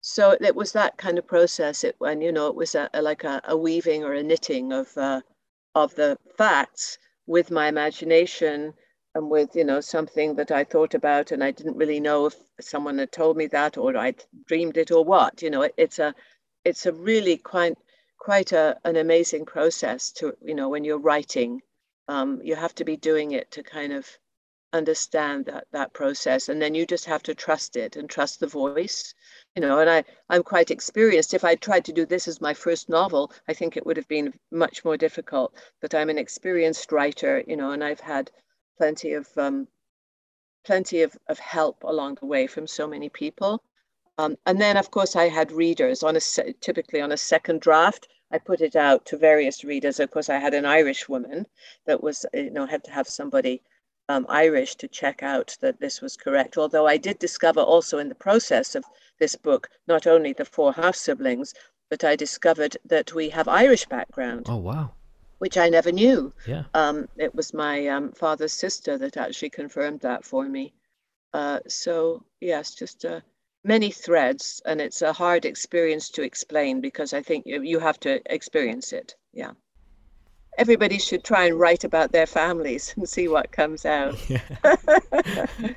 so 0.00 0.36
it 0.40 0.56
was 0.56 0.72
that 0.72 0.96
kind 0.96 1.18
of 1.18 1.26
process. 1.26 1.84
It 1.84 1.96
when 1.98 2.20
you 2.20 2.32
know 2.32 2.48
it 2.48 2.54
was 2.54 2.74
a, 2.74 2.88
a 2.94 3.02
like 3.02 3.24
a, 3.24 3.40
a, 3.44 3.56
weaving 3.56 4.04
or 4.04 4.14
a 4.14 4.22
knitting 4.22 4.72
of 4.72 4.96
uh, 4.96 5.20
of 5.74 5.94
the 5.96 6.18
facts 6.36 6.98
with 7.26 7.50
my 7.50 7.68
imagination 7.68 8.74
and 9.14 9.28
with 9.28 9.54
you 9.54 9.64
know 9.64 9.80
something 9.80 10.34
that 10.36 10.50
I 10.50 10.64
thought 10.64 10.94
about 10.94 11.32
and 11.32 11.44
I 11.44 11.50
didn't 11.50 11.76
really 11.76 12.00
know 12.00 12.26
if 12.26 12.36
someone 12.60 12.98
had 12.98 13.12
told 13.12 13.36
me 13.36 13.46
that 13.48 13.76
or 13.76 13.96
I'd 13.96 14.24
dreamed 14.46 14.76
it 14.78 14.90
or 14.90 15.04
what. 15.04 15.42
You 15.42 15.50
know, 15.50 15.62
it, 15.62 15.74
it's 15.76 15.98
a 15.98 16.14
it's 16.64 16.86
a 16.86 16.92
really 16.92 17.36
quite 17.36 17.76
quite 18.18 18.52
a, 18.52 18.78
an 18.84 18.96
amazing 18.96 19.44
process 19.44 20.12
to 20.12 20.36
you 20.40 20.54
know 20.54 20.68
when 20.70 20.84
you're 20.84 20.98
writing. 20.98 21.60
Um, 22.08 22.40
you 22.42 22.56
have 22.56 22.74
to 22.76 22.84
be 22.84 22.96
doing 22.96 23.32
it 23.32 23.50
to 23.52 23.62
kind 23.62 23.92
of 23.92 24.06
understand 24.72 25.44
that 25.44 25.66
that 25.72 25.92
process 25.92 26.48
and 26.48 26.60
then 26.60 26.74
you 26.74 26.86
just 26.86 27.04
have 27.04 27.22
to 27.22 27.34
trust 27.34 27.76
it 27.76 27.96
and 27.96 28.08
trust 28.08 28.40
the 28.40 28.46
voice 28.46 29.12
you 29.54 29.60
know 29.60 29.78
and 29.80 29.90
i 29.90 30.02
i'm 30.30 30.42
quite 30.42 30.70
experienced 30.70 31.34
if 31.34 31.44
i 31.44 31.54
tried 31.54 31.84
to 31.84 31.92
do 31.92 32.06
this 32.06 32.26
as 32.26 32.40
my 32.40 32.54
first 32.54 32.88
novel 32.88 33.30
i 33.48 33.52
think 33.52 33.76
it 33.76 33.84
would 33.84 33.98
have 33.98 34.08
been 34.08 34.32
much 34.50 34.82
more 34.82 34.96
difficult 34.96 35.54
but 35.82 35.94
i'm 35.94 36.08
an 36.08 36.16
experienced 36.16 36.90
writer 36.90 37.44
you 37.46 37.54
know 37.54 37.72
and 37.72 37.84
i've 37.84 38.00
had 38.00 38.30
plenty 38.82 39.12
of 39.20 39.26
um, 39.36 39.68
plenty 40.64 41.02
of, 41.02 41.16
of 41.28 41.38
help 41.38 41.78
along 41.84 42.16
the 42.16 42.26
way 42.34 42.46
from 42.46 42.66
so 42.66 42.86
many 42.86 43.08
people 43.08 43.62
um, 44.18 44.36
and 44.46 44.60
then 44.60 44.76
of 44.76 44.90
course 44.90 45.14
i 45.16 45.28
had 45.38 45.60
readers 45.64 46.02
on 46.02 46.16
a 46.16 46.20
typically 46.60 47.00
on 47.00 47.12
a 47.12 47.24
second 47.32 47.60
draft 47.60 48.08
I 48.34 48.38
put 48.38 48.62
it 48.62 48.76
out 48.76 49.04
to 49.06 49.18
various 49.18 49.62
readers. 49.62 50.00
Of 50.00 50.10
course, 50.10 50.30
I 50.30 50.38
had 50.38 50.54
an 50.54 50.64
Irish 50.64 51.06
woman 51.06 51.46
that 51.84 52.02
was, 52.02 52.24
you 52.32 52.50
know, 52.50 52.64
had 52.64 52.82
to 52.84 52.90
have 52.90 53.06
somebody 53.06 53.60
um, 54.08 54.24
Irish 54.28 54.74
to 54.76 54.88
check 54.88 55.22
out 55.22 55.56
that 55.60 55.80
this 55.80 56.00
was 56.00 56.16
correct. 56.16 56.56
Although 56.56 56.86
I 56.86 56.96
did 56.96 57.18
discover 57.18 57.60
also 57.60 57.98
in 57.98 58.08
the 58.08 58.14
process 58.14 58.74
of 58.74 58.84
this 59.18 59.36
book, 59.36 59.68
not 59.86 60.06
only 60.06 60.32
the 60.32 60.46
four 60.46 60.72
half 60.72 60.96
siblings, 60.96 61.52
but 61.90 62.04
I 62.04 62.16
discovered 62.16 62.78
that 62.86 63.12
we 63.12 63.28
have 63.28 63.48
Irish 63.48 63.84
background. 63.84 64.46
Oh, 64.48 64.56
wow. 64.56 64.92
Which 65.42 65.58
I 65.58 65.68
never 65.68 65.92
knew. 65.92 66.32
Yeah. 66.46 66.64
Um, 66.74 67.08
it 67.16 67.34
was 67.34 67.52
my 67.52 67.88
um, 67.88 68.12
father's 68.12 68.52
sister 68.52 68.96
that 68.98 69.16
actually 69.16 69.50
confirmed 69.50 70.00
that 70.00 70.24
for 70.24 70.44
me. 70.48 70.72
Uh, 71.34 71.60
so, 71.66 72.24
yes, 72.40 72.74
just 72.74 73.04
uh, 73.04 73.20
many 73.64 73.90
threads, 73.90 74.62
and 74.64 74.80
it's 74.80 75.02
a 75.02 75.12
hard 75.12 75.44
experience 75.44 76.10
to 76.10 76.22
explain 76.22 76.80
because 76.80 77.12
I 77.12 77.22
think 77.22 77.46
you, 77.46 77.62
you 77.62 77.80
have 77.80 77.98
to 78.00 78.20
experience 78.32 78.92
it. 78.92 79.16
Yeah 79.32 79.52
everybody 80.58 80.98
should 80.98 81.24
try 81.24 81.46
and 81.46 81.58
write 81.58 81.84
about 81.84 82.12
their 82.12 82.26
families 82.26 82.94
and 82.96 83.08
see 83.08 83.28
what 83.28 83.52
comes 83.52 83.84
out. 83.84 84.18
Yeah. 84.28 84.40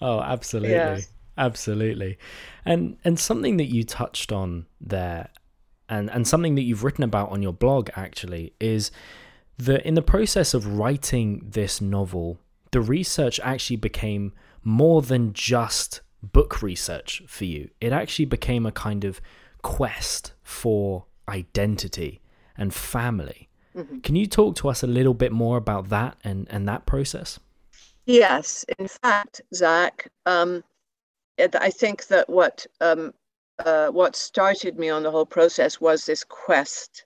oh, 0.00 0.20
absolutely. 0.20 0.74
Yeah. 0.74 1.00
Absolutely. 1.38 2.18
And 2.64 2.96
and 3.04 3.18
something 3.18 3.58
that 3.58 3.66
you 3.66 3.84
touched 3.84 4.32
on 4.32 4.66
there 4.80 5.28
and 5.88 6.10
and 6.10 6.26
something 6.26 6.54
that 6.56 6.62
you've 6.62 6.84
written 6.84 7.04
about 7.04 7.30
on 7.30 7.42
your 7.42 7.52
blog 7.52 7.90
actually 7.94 8.52
is 8.60 8.90
that 9.58 9.86
in 9.86 9.94
the 9.94 10.02
process 10.02 10.54
of 10.54 10.78
writing 10.78 11.42
this 11.44 11.80
novel, 11.80 12.38
the 12.72 12.80
research 12.80 13.40
actually 13.42 13.76
became 13.76 14.32
more 14.62 15.00
than 15.00 15.32
just 15.32 16.00
book 16.22 16.62
research 16.62 17.22
for 17.26 17.44
you. 17.44 17.70
It 17.80 17.92
actually 17.92 18.26
became 18.26 18.66
a 18.66 18.72
kind 18.72 19.04
of 19.04 19.20
quest 19.62 20.32
for 20.42 21.06
identity 21.28 22.20
and 22.56 22.74
family. 22.74 23.48
Mm-hmm. 23.76 23.98
Can 24.00 24.16
you 24.16 24.26
talk 24.26 24.56
to 24.56 24.68
us 24.68 24.82
a 24.82 24.86
little 24.86 25.14
bit 25.14 25.32
more 25.32 25.56
about 25.56 25.88
that 25.90 26.16
and, 26.24 26.46
and 26.50 26.66
that 26.68 26.86
process? 26.86 27.38
Yes. 28.06 28.64
In 28.78 28.88
fact, 28.88 29.42
Zach, 29.54 30.10
um, 30.24 30.62
I 31.38 31.70
think 31.70 32.06
that 32.06 32.28
what 32.30 32.66
um, 32.80 33.12
uh, 33.58 33.88
what 33.88 34.16
started 34.16 34.78
me 34.78 34.88
on 34.90 35.02
the 35.02 35.10
whole 35.10 35.26
process 35.26 35.80
was 35.80 36.04
this 36.04 36.24
quest 36.24 37.04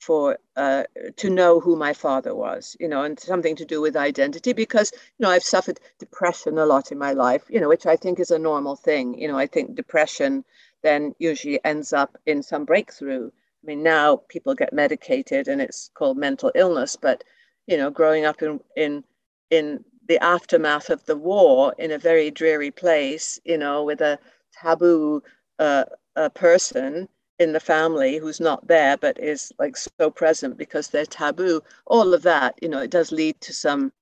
for 0.00 0.38
uh, 0.56 0.84
to 1.16 1.30
know 1.30 1.58
who 1.60 1.74
my 1.76 1.92
father 1.92 2.34
was, 2.34 2.76
you 2.78 2.88
know, 2.88 3.02
and 3.02 3.18
something 3.18 3.56
to 3.56 3.64
do 3.64 3.80
with 3.80 3.96
identity 3.96 4.52
because 4.52 4.92
you 4.92 5.24
know 5.24 5.30
I've 5.30 5.42
suffered 5.42 5.80
depression 5.98 6.58
a 6.58 6.66
lot 6.66 6.92
in 6.92 6.98
my 6.98 7.12
life, 7.12 7.44
you 7.48 7.60
know, 7.60 7.68
which 7.68 7.86
I 7.86 7.96
think 7.96 8.20
is 8.20 8.30
a 8.30 8.38
normal 8.38 8.76
thing. 8.76 9.18
You 9.18 9.28
know, 9.28 9.38
I 9.38 9.46
think 9.46 9.74
depression 9.74 10.44
then 10.82 11.14
usually 11.18 11.64
ends 11.64 11.92
up 11.92 12.16
in 12.26 12.42
some 12.42 12.64
breakthrough 12.64 13.30
I 13.66 13.66
mean, 13.66 13.82
now 13.82 14.16
people 14.28 14.54
get 14.54 14.72
medicated 14.72 15.48
and 15.48 15.60
it's 15.60 15.90
called 15.94 16.16
mental 16.16 16.52
illness, 16.54 16.94
but 16.94 17.24
you 17.66 17.76
know, 17.76 17.90
growing 17.90 18.24
up 18.24 18.40
in 18.42 18.60
in 18.76 19.02
in 19.50 19.84
the 20.06 20.22
aftermath 20.22 20.88
of 20.88 21.04
the 21.06 21.16
war 21.16 21.74
in 21.76 21.90
a 21.90 21.98
very 21.98 22.30
dreary 22.30 22.70
place, 22.70 23.40
you 23.44 23.58
know, 23.58 23.82
with 23.82 24.00
a 24.00 24.20
taboo 24.52 25.20
uh, 25.58 25.84
a 26.16 26.30
person 26.30 27.08
in 27.38 27.52
the 27.52 27.60
family 27.60 28.16
who's 28.18 28.40
not 28.40 28.66
there 28.66 28.96
but 28.96 29.18
is 29.20 29.52
like 29.58 29.76
so 29.76 30.10
present 30.10 30.56
because 30.56 30.88
they're 30.88 31.06
taboo. 31.06 31.62
All 31.86 32.14
of 32.14 32.22
that, 32.22 32.54
you 32.62 32.68
know, 32.68 32.80
it 32.80 32.90
does 32.90 33.12
lead 33.12 33.40
to 33.42 33.52
some 33.52 33.92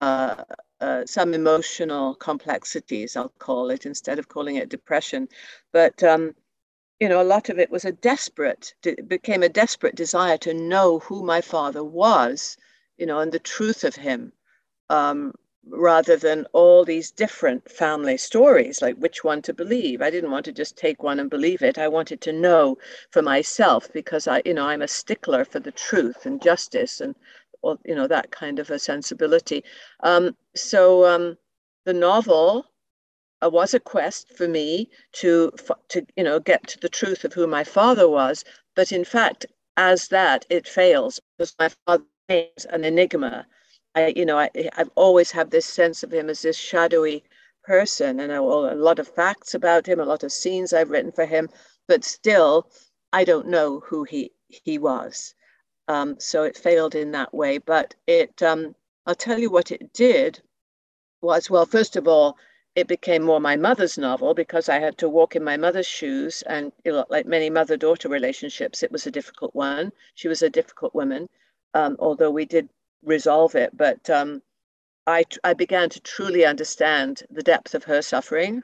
uh, 0.00 0.44
uh, 0.80 1.04
some 1.06 1.34
emotional 1.34 2.14
complexities. 2.14 3.16
I'll 3.16 3.32
call 3.38 3.70
it 3.70 3.86
instead 3.86 4.18
of 4.18 4.28
calling 4.28 4.56
it 4.56 4.68
depression, 4.70 5.28
but 5.72 6.02
um, 6.02 6.34
you 7.00 7.08
know, 7.08 7.20
a 7.20 7.24
lot 7.24 7.48
of 7.48 7.58
it 7.58 7.70
was 7.70 7.84
a 7.84 7.92
desperate, 7.92 8.74
it 8.84 9.08
became 9.08 9.42
a 9.42 9.48
desperate 9.48 9.94
desire 9.96 10.38
to 10.38 10.54
know 10.54 10.98
who 11.00 11.24
my 11.24 11.40
father 11.40 11.82
was, 11.82 12.56
you 12.98 13.06
know, 13.06 13.20
and 13.20 13.32
the 13.32 13.38
truth 13.38 13.84
of 13.84 13.96
him, 13.96 14.32
um, 14.90 15.34
rather 15.68 16.16
than 16.16 16.46
all 16.52 16.84
these 16.84 17.10
different 17.10 17.70
family 17.70 18.16
stories, 18.16 18.80
like 18.82 18.96
which 18.96 19.24
one 19.24 19.42
to 19.42 19.52
believe. 19.54 20.02
I 20.02 20.10
didn't 20.10 20.30
want 20.30 20.44
to 20.46 20.52
just 20.52 20.76
take 20.76 21.02
one 21.02 21.20
and 21.20 21.30
believe 21.30 21.62
it. 21.62 21.78
I 21.78 21.88
wanted 21.88 22.20
to 22.22 22.32
know 22.32 22.78
for 23.10 23.22
myself 23.22 23.92
because 23.92 24.26
I, 24.26 24.42
you 24.44 24.54
know, 24.54 24.66
I'm 24.66 24.82
a 24.82 24.88
stickler 24.88 25.44
for 25.44 25.60
the 25.60 25.72
truth 25.72 26.26
and 26.26 26.42
justice 26.42 27.00
and, 27.00 27.14
you 27.84 27.94
know, 27.94 28.06
that 28.08 28.30
kind 28.30 28.58
of 28.58 28.70
a 28.70 28.78
sensibility. 28.78 29.64
Um, 30.02 30.36
so 30.54 31.06
um, 31.06 31.36
the 31.84 31.94
novel 31.94 32.66
uh, 33.44 33.50
was 33.50 33.74
a 33.74 33.80
quest 33.80 34.32
for 34.36 34.48
me 34.48 34.88
to 35.12 35.52
to 35.88 36.06
you 36.16 36.24
know 36.24 36.40
get 36.40 36.66
to 36.68 36.78
the 36.80 36.88
truth 36.88 37.24
of 37.24 37.32
who 37.32 37.46
my 37.46 37.64
father 37.64 38.08
was 38.08 38.44
but 38.74 38.92
in 38.92 39.04
fact 39.04 39.46
as 39.76 40.08
that 40.08 40.46
it 40.50 40.66
fails 40.68 41.20
because 41.38 41.54
my 41.58 41.70
father 41.86 42.04
is 42.28 42.64
an 42.66 42.84
enigma 42.84 43.46
i 43.94 44.12
you 44.16 44.24
know 44.24 44.38
I, 44.38 44.50
i've 44.76 44.90
always 44.94 45.30
had 45.30 45.50
this 45.50 45.66
sense 45.66 46.02
of 46.02 46.12
him 46.12 46.28
as 46.30 46.42
this 46.42 46.56
shadowy 46.56 47.24
person 47.64 48.20
and 48.20 48.32
I, 48.32 48.40
well, 48.40 48.72
a 48.72 48.74
lot 48.74 48.98
of 48.98 49.08
facts 49.08 49.54
about 49.54 49.86
him 49.86 50.00
a 50.00 50.04
lot 50.04 50.22
of 50.22 50.32
scenes 50.32 50.72
i've 50.72 50.90
written 50.90 51.12
for 51.12 51.26
him 51.26 51.48
but 51.88 52.04
still 52.04 52.70
i 53.12 53.24
don't 53.24 53.48
know 53.48 53.80
who 53.80 54.04
he 54.04 54.32
he 54.48 54.78
was 54.78 55.34
um, 55.88 56.16
so 56.20 56.44
it 56.44 56.56
failed 56.56 56.94
in 56.94 57.10
that 57.12 57.34
way 57.34 57.58
but 57.58 57.94
it 58.06 58.42
um, 58.42 58.74
i'll 59.06 59.14
tell 59.14 59.38
you 59.38 59.50
what 59.50 59.70
it 59.72 59.92
did 59.92 60.40
was 61.22 61.50
well 61.50 61.66
first 61.66 61.96
of 61.96 62.08
all 62.08 62.36
it 62.76 62.86
became 62.86 63.22
more 63.22 63.40
my 63.40 63.56
mother's 63.56 63.98
novel 63.98 64.32
because 64.32 64.68
I 64.68 64.78
had 64.78 64.96
to 64.98 65.08
walk 65.08 65.34
in 65.34 65.42
my 65.42 65.56
mother's 65.56 65.86
shoes. 65.86 66.42
And 66.42 66.72
you 66.84 66.92
know, 66.92 67.04
like 67.10 67.26
many 67.26 67.50
mother 67.50 67.76
daughter 67.76 68.08
relationships, 68.08 68.82
it 68.82 68.92
was 68.92 69.06
a 69.06 69.10
difficult 69.10 69.54
one. 69.54 69.92
She 70.14 70.28
was 70.28 70.42
a 70.42 70.50
difficult 70.50 70.94
woman, 70.94 71.28
um, 71.74 71.96
although 71.98 72.30
we 72.30 72.44
did 72.44 72.68
resolve 73.02 73.54
it. 73.54 73.76
But 73.76 74.08
um, 74.10 74.42
I, 75.06 75.24
I 75.44 75.54
began 75.54 75.88
to 75.90 76.00
truly 76.00 76.44
understand 76.44 77.22
the 77.30 77.42
depth 77.42 77.74
of 77.74 77.84
her 77.84 78.02
suffering 78.02 78.62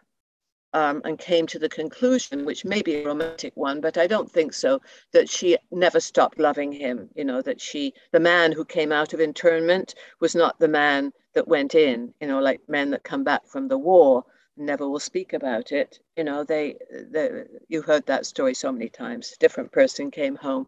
um, 0.73 1.00
and 1.05 1.19
came 1.19 1.47
to 1.47 1.59
the 1.59 1.69
conclusion, 1.69 2.45
which 2.45 2.64
may 2.64 2.83
be 2.83 2.97
a 2.97 3.07
romantic 3.07 3.57
one, 3.57 3.81
but 3.81 3.97
I 3.97 4.07
don't 4.07 4.31
think 4.31 4.52
so, 4.52 4.81
that 5.12 5.28
she 5.28 5.57
never 5.71 6.00
stopped 6.00 6.38
loving 6.38 6.73
him. 6.73 7.09
You 7.14 7.25
know, 7.25 7.40
that 7.43 7.61
she, 7.61 7.95
the 8.12 8.21
man 8.21 8.52
who 8.52 8.64
came 8.64 8.93
out 8.93 9.14
of 9.14 9.21
internment 9.21 9.95
was 10.21 10.35
not 10.35 10.59
the 10.59 10.69
man 10.69 11.12
that 11.35 11.49
went 11.49 11.75
in, 11.75 12.12
you 12.21 12.28
know, 12.28 12.40
like 12.40 12.61
men 12.69 12.90
that 12.90 13.05
come 13.05 13.25
back 13.25 13.47
from 13.47 13.69
the 13.69 13.78
war 13.78 14.25
never 14.57 14.88
will 14.88 15.00
speak 15.00 15.33
about 15.33 15.73
it. 15.73 15.99
You 16.16 16.25
know, 16.25 16.45
they, 16.45 16.76
they 17.11 17.45
you 17.69 17.83
heard 17.83 18.07
that 18.07 18.26
story 18.26 18.55
so 18.55 18.73
many 18.73 18.88
times. 18.88 19.37
Different 19.38 19.73
person 19.73 20.11
came 20.11 20.37
home, 20.37 20.66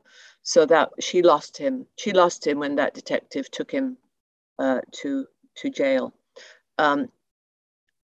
so 0.48 0.64
that 0.64 0.90
she 0.98 1.20
lost 1.20 1.58
him. 1.58 1.86
She 1.96 2.10
lost 2.10 2.46
him 2.46 2.58
when 2.58 2.76
that 2.76 2.94
detective 2.94 3.50
took 3.50 3.70
him 3.70 3.98
uh, 4.58 4.80
to 5.02 5.26
to 5.56 5.68
jail. 5.68 6.14
Um, 6.78 7.10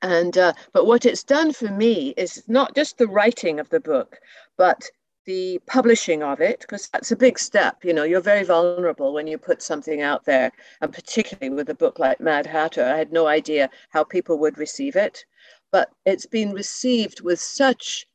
and 0.02 0.36
uh, 0.36 0.52
but 0.74 0.84
what 0.84 1.06
it's 1.06 1.24
done 1.24 1.54
for 1.54 1.70
me 1.70 2.12
is 2.18 2.44
not 2.46 2.74
just 2.74 2.98
the 2.98 3.08
writing 3.08 3.60
of 3.60 3.70
the 3.70 3.80
book, 3.80 4.18
but 4.58 4.84
the 5.24 5.58
publishing 5.66 6.22
of 6.22 6.42
it, 6.42 6.60
because 6.60 6.88
that's 6.88 7.12
a 7.12 7.16
big 7.16 7.38
step. 7.38 7.82
You 7.82 7.94
know, 7.94 8.04
you're 8.04 8.20
very 8.20 8.44
vulnerable 8.44 9.14
when 9.14 9.26
you 9.26 9.38
put 9.38 9.62
something 9.62 10.02
out 10.02 10.26
there, 10.26 10.52
and 10.82 10.92
particularly 10.92 11.56
with 11.56 11.70
a 11.70 11.74
book 11.74 11.98
like 11.98 12.20
Mad 12.20 12.44
Hatter, 12.44 12.84
I 12.84 12.98
had 12.98 13.10
no 13.10 13.26
idea 13.26 13.70
how 13.88 14.04
people 14.04 14.38
would 14.40 14.58
receive 14.58 14.96
it, 14.96 15.24
but 15.72 15.88
it's 16.04 16.26
been 16.26 16.52
received 16.52 17.22
with 17.22 17.40
such 17.40 18.06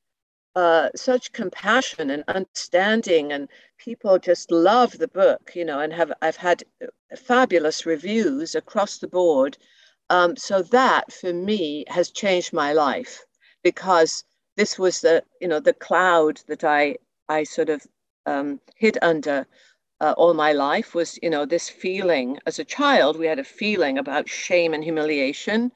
uh, 0.56 0.90
such 0.96 1.32
compassion 1.32 2.10
and 2.10 2.24
understanding, 2.28 3.32
and 3.32 3.50
people 3.78 4.20
just 4.20 4.52
love 4.52 4.98
the 4.98 5.08
book. 5.08 5.52
You 5.56 5.66
know, 5.66 5.80
and 5.80 5.94
have 5.94 6.12
I've 6.22 6.38
had 6.38 6.64
fabulous 7.18 7.86
reviews 7.86 8.56
across 8.56 8.98
the 8.98 9.08
board. 9.08 9.58
Um, 10.10 10.36
so 10.36 10.64
that 10.64 11.14
for 11.14 11.34
me 11.34 11.86
has 11.88 12.10
changed 12.10 12.52
my 12.52 12.74
life 12.74 13.24
because 13.64 14.24
this 14.58 14.80
was 14.80 15.02
the 15.02 15.24
you 15.40 15.48
know 15.48 15.60
the 15.60 15.74
cloud 15.74 16.42
that 16.48 16.64
I 16.64 16.98
I 17.30 17.44
sort 17.44 17.70
of 17.70 17.86
um, 18.26 18.60
hid 18.76 18.98
under 19.02 19.48
uh, 20.02 20.14
all 20.18 20.34
my 20.34 20.54
life 20.54 20.96
was 20.96 21.20
you 21.22 21.30
know 21.30 21.46
this 21.46 21.70
feeling 21.70 22.40
as 22.46 22.60
a 22.60 22.66
child 22.66 23.18
we 23.18 23.28
had 23.28 23.40
a 23.40 23.44
feeling 23.44 23.98
about 23.98 24.30
shame 24.30 24.74
and 24.74 24.84
humiliation, 24.84 25.72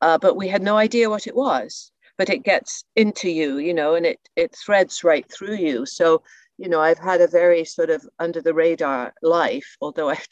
uh, 0.00 0.18
but 0.18 0.36
we 0.36 0.48
had 0.48 0.62
no 0.62 0.76
idea 0.76 1.10
what 1.10 1.26
it 1.26 1.36
was. 1.36 1.92
But 2.18 2.28
it 2.28 2.42
gets 2.42 2.84
into 2.96 3.30
you, 3.30 3.58
you 3.58 3.72
know, 3.72 3.94
and 3.94 4.04
it 4.04 4.20
it 4.36 4.54
threads 4.54 5.04
right 5.04 5.30
through 5.32 5.56
you. 5.56 5.86
So 5.86 6.22
you 6.58 6.68
know 6.68 6.80
I've 6.80 6.98
had 6.98 7.20
a 7.20 7.28
very 7.28 7.64
sort 7.64 7.90
of 7.90 8.06
under 8.18 8.42
the 8.42 8.54
radar 8.54 9.14
life, 9.22 9.76
although 9.80 10.08
I've 10.10 10.26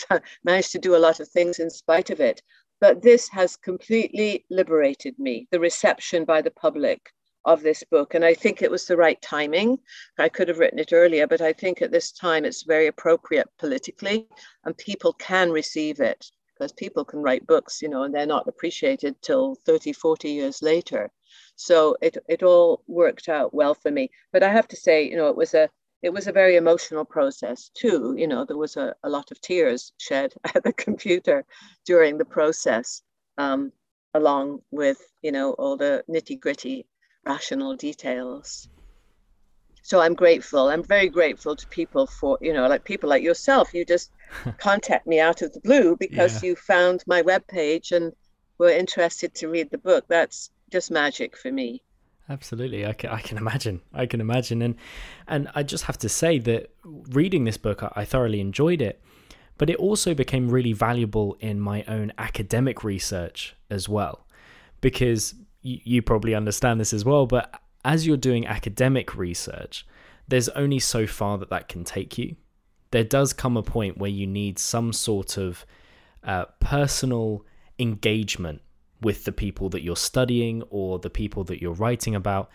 managed 0.44 0.72
to 0.72 0.78
do 0.78 0.96
a 0.96 1.04
lot 1.06 1.20
of 1.20 1.28
things 1.28 1.58
in 1.58 1.70
spite 1.70 2.10
of 2.10 2.20
it. 2.20 2.42
But 2.80 3.02
this 3.02 3.28
has 3.30 3.56
completely 3.56 4.44
liberated 4.50 5.18
me. 5.18 5.48
The 5.50 5.60
reception 5.60 6.24
by 6.26 6.42
the 6.42 6.50
public, 6.50 7.00
of 7.46 7.62
this 7.62 7.84
book. 7.84 8.14
And 8.14 8.24
I 8.24 8.34
think 8.34 8.60
it 8.60 8.70
was 8.70 8.84
the 8.86 8.96
right 8.96 9.20
timing. 9.22 9.78
I 10.18 10.28
could 10.28 10.48
have 10.48 10.58
written 10.58 10.80
it 10.80 10.92
earlier, 10.92 11.26
but 11.26 11.40
I 11.40 11.52
think 11.52 11.80
at 11.80 11.92
this 11.92 12.12
time 12.12 12.44
it's 12.44 12.64
very 12.64 12.88
appropriate 12.88 13.48
politically 13.58 14.28
and 14.64 14.76
people 14.76 15.12
can 15.14 15.50
receive 15.50 16.00
it 16.00 16.26
because 16.54 16.72
people 16.72 17.04
can 17.04 17.20
write 17.20 17.46
books, 17.46 17.80
you 17.80 17.88
know, 17.88 18.02
and 18.02 18.14
they're 18.14 18.26
not 18.26 18.48
appreciated 18.48 19.14
till 19.22 19.54
30, 19.66 19.92
40 19.92 20.30
years 20.30 20.60
later. 20.60 21.10
So 21.56 21.96
it, 22.00 22.18
it 22.28 22.42
all 22.42 22.82
worked 22.86 23.28
out 23.28 23.54
well 23.54 23.74
for 23.74 23.90
me. 23.90 24.10
But 24.32 24.42
I 24.42 24.50
have 24.50 24.68
to 24.68 24.76
say, 24.76 25.08
you 25.08 25.16
know, 25.16 25.28
it 25.28 25.36
was 25.36 25.54
a 25.54 25.68
it 26.02 26.12
was 26.12 26.26
a 26.26 26.32
very 26.32 26.56
emotional 26.56 27.04
process 27.04 27.70
too. 27.74 28.14
You 28.16 28.28
know, 28.28 28.44
there 28.44 28.56
was 28.56 28.76
a, 28.76 28.94
a 29.02 29.08
lot 29.08 29.30
of 29.30 29.40
tears 29.40 29.92
shed 29.98 30.34
at 30.54 30.62
the 30.62 30.72
computer 30.72 31.44
during 31.84 32.18
the 32.18 32.24
process, 32.24 33.02
um, 33.38 33.72
along 34.14 34.62
with, 34.70 34.98
you 35.22 35.32
know, 35.32 35.52
all 35.54 35.76
the 35.76 36.04
nitty 36.08 36.38
gritty 36.38 36.86
rational 37.24 37.74
details. 37.74 38.68
So 39.82 40.00
I'm 40.00 40.14
grateful. 40.14 40.68
I'm 40.68 40.82
very 40.82 41.08
grateful 41.08 41.56
to 41.56 41.66
people 41.68 42.06
for, 42.06 42.38
you 42.40 42.52
know, 42.52 42.66
like 42.66 42.84
people 42.84 43.08
like 43.08 43.22
yourself. 43.22 43.72
You 43.72 43.84
just 43.84 44.10
contact 44.58 45.06
me 45.06 45.20
out 45.20 45.42
of 45.42 45.52
the 45.52 45.60
blue 45.60 45.96
because 45.96 46.42
yeah. 46.42 46.50
you 46.50 46.56
found 46.56 47.02
my 47.06 47.22
webpage 47.22 47.92
and 47.92 48.12
were 48.58 48.70
interested 48.70 49.34
to 49.36 49.48
read 49.48 49.70
the 49.70 49.78
book. 49.78 50.04
That's 50.08 50.50
just 50.70 50.90
magic 50.90 51.36
for 51.36 51.50
me. 51.50 51.82
Absolutely, 52.28 52.84
I 52.84 52.92
can, 52.92 53.10
I 53.10 53.20
can 53.20 53.38
imagine. 53.38 53.80
I 53.94 54.06
can 54.06 54.20
imagine, 54.20 54.60
and 54.62 54.74
and 55.28 55.48
I 55.54 55.62
just 55.62 55.84
have 55.84 55.98
to 55.98 56.08
say 56.08 56.38
that 56.40 56.70
reading 56.84 57.44
this 57.44 57.56
book, 57.56 57.82
I, 57.82 57.92
I 57.96 58.04
thoroughly 58.04 58.40
enjoyed 58.40 58.82
it, 58.82 59.00
but 59.58 59.70
it 59.70 59.76
also 59.76 60.12
became 60.12 60.48
really 60.48 60.72
valuable 60.72 61.36
in 61.40 61.60
my 61.60 61.84
own 61.86 62.12
academic 62.18 62.82
research 62.82 63.54
as 63.70 63.88
well, 63.88 64.26
because 64.80 65.34
you, 65.62 65.78
you 65.84 66.02
probably 66.02 66.34
understand 66.34 66.80
this 66.80 66.92
as 66.92 67.04
well, 67.04 67.26
but 67.26 67.60
as 67.84 68.04
you're 68.04 68.16
doing 68.16 68.44
academic 68.44 69.16
research, 69.16 69.86
there's 70.26 70.48
only 70.50 70.80
so 70.80 71.06
far 71.06 71.38
that 71.38 71.50
that 71.50 71.68
can 71.68 71.84
take 71.84 72.18
you. 72.18 72.34
There 72.90 73.04
does 73.04 73.32
come 73.32 73.56
a 73.56 73.62
point 73.62 73.98
where 73.98 74.10
you 74.10 74.26
need 74.26 74.58
some 74.58 74.92
sort 74.92 75.36
of 75.38 75.64
uh, 76.24 76.46
personal 76.58 77.44
engagement 77.78 78.62
with 79.06 79.24
the 79.24 79.32
people 79.32 79.68
that 79.70 79.82
you're 79.82 80.04
studying 80.12 80.62
or 80.70 80.98
the 80.98 81.10
people 81.10 81.42
that 81.44 81.58
you're 81.62 81.80
writing 81.84 82.14
about. 82.14 82.50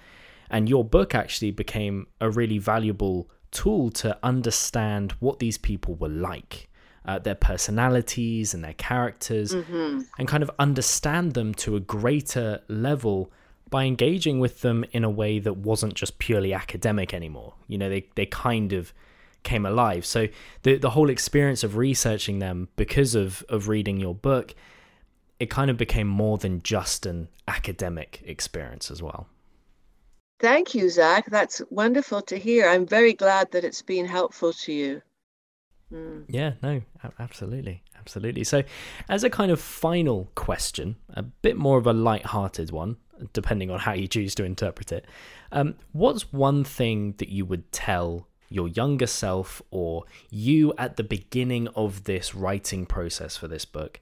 And 0.49 0.69
your 0.69 0.83
book 0.83 1.15
actually 1.15 1.51
became 1.51 2.07
a 2.19 2.29
really 2.29 2.59
valuable 2.59 3.29
tool 3.51 3.89
to 4.03 4.09
understand 4.21 5.13
what 5.19 5.39
these 5.39 5.57
people 5.57 5.95
were 5.95 6.15
like 6.31 6.69
uh, 7.05 7.19
their 7.19 7.35
personalities 7.35 8.53
and 8.53 8.63
their 8.63 8.73
characters 8.73 9.53
mm-hmm. 9.53 10.01
and 10.17 10.27
kind 10.27 10.43
of 10.43 10.51
understand 10.59 11.33
them 11.33 11.53
to 11.55 11.75
a 11.75 11.79
greater 11.79 12.61
level 12.67 13.31
by 13.69 13.85
engaging 13.85 14.39
with 14.39 14.61
them 14.61 14.85
in 14.91 15.03
a 15.03 15.09
way 15.09 15.39
that 15.39 15.57
wasn't 15.57 15.93
just 15.93 16.19
purely 16.19 16.53
academic 16.53 17.13
anymore. 17.13 17.55
You 17.67 17.77
know, 17.77 17.89
they, 17.89 18.07
they 18.15 18.25
kind 18.25 18.73
of 18.73 18.93
came 19.43 19.65
alive. 19.65 20.05
So 20.05 20.27
the 20.61 20.77
the 20.77 20.91
whole 20.91 21.09
experience 21.09 21.63
of 21.63 21.75
researching 21.75 22.39
them 22.39 22.67
because 22.75 23.15
of 23.15 23.43
of 23.49 23.67
reading 23.67 23.99
your 23.99 24.13
book, 24.13 24.53
it 25.41 25.49
kind 25.49 25.71
of 25.71 25.77
became 25.77 26.07
more 26.07 26.37
than 26.37 26.61
just 26.61 27.07
an 27.07 27.27
academic 27.47 28.21
experience 28.23 28.91
as 28.91 29.01
well. 29.01 29.25
Thank 30.39 30.75
you, 30.75 30.87
Zach. 30.87 31.25
That's 31.31 31.63
wonderful 31.71 32.21
to 32.21 32.37
hear. 32.37 32.69
I'm 32.69 32.85
very 32.85 33.13
glad 33.13 33.49
that 33.51 33.63
it's 33.63 33.81
been 33.81 34.05
helpful 34.05 34.53
to 34.53 34.71
you. 34.71 35.01
Mm. 35.91 36.25
Yeah, 36.27 36.53
no, 36.61 36.83
absolutely. 37.19 37.81
Absolutely. 37.99 38.43
So, 38.43 38.61
as 39.09 39.23
a 39.23 39.31
kind 39.31 39.51
of 39.51 39.59
final 39.59 40.29
question, 40.35 40.95
a 41.09 41.23
bit 41.23 41.57
more 41.57 41.79
of 41.79 41.87
a 41.87 41.93
light-hearted 41.93 42.69
one, 42.69 42.97
depending 43.33 43.71
on 43.71 43.79
how 43.79 43.93
you 43.93 44.07
choose 44.07 44.35
to 44.35 44.43
interpret 44.43 44.91
it. 44.91 45.05
Um, 45.51 45.73
what's 45.91 46.31
one 46.31 46.63
thing 46.63 47.15
that 47.17 47.29
you 47.29 47.45
would 47.45 47.71
tell 47.71 48.27
your 48.47 48.67
younger 48.67 49.07
self 49.07 49.59
or 49.71 50.03
you 50.29 50.71
at 50.77 50.97
the 50.97 51.03
beginning 51.03 51.67
of 51.69 52.03
this 52.03 52.35
writing 52.35 52.85
process 52.85 53.35
for 53.37 53.47
this 53.47 53.65
book? 53.65 53.99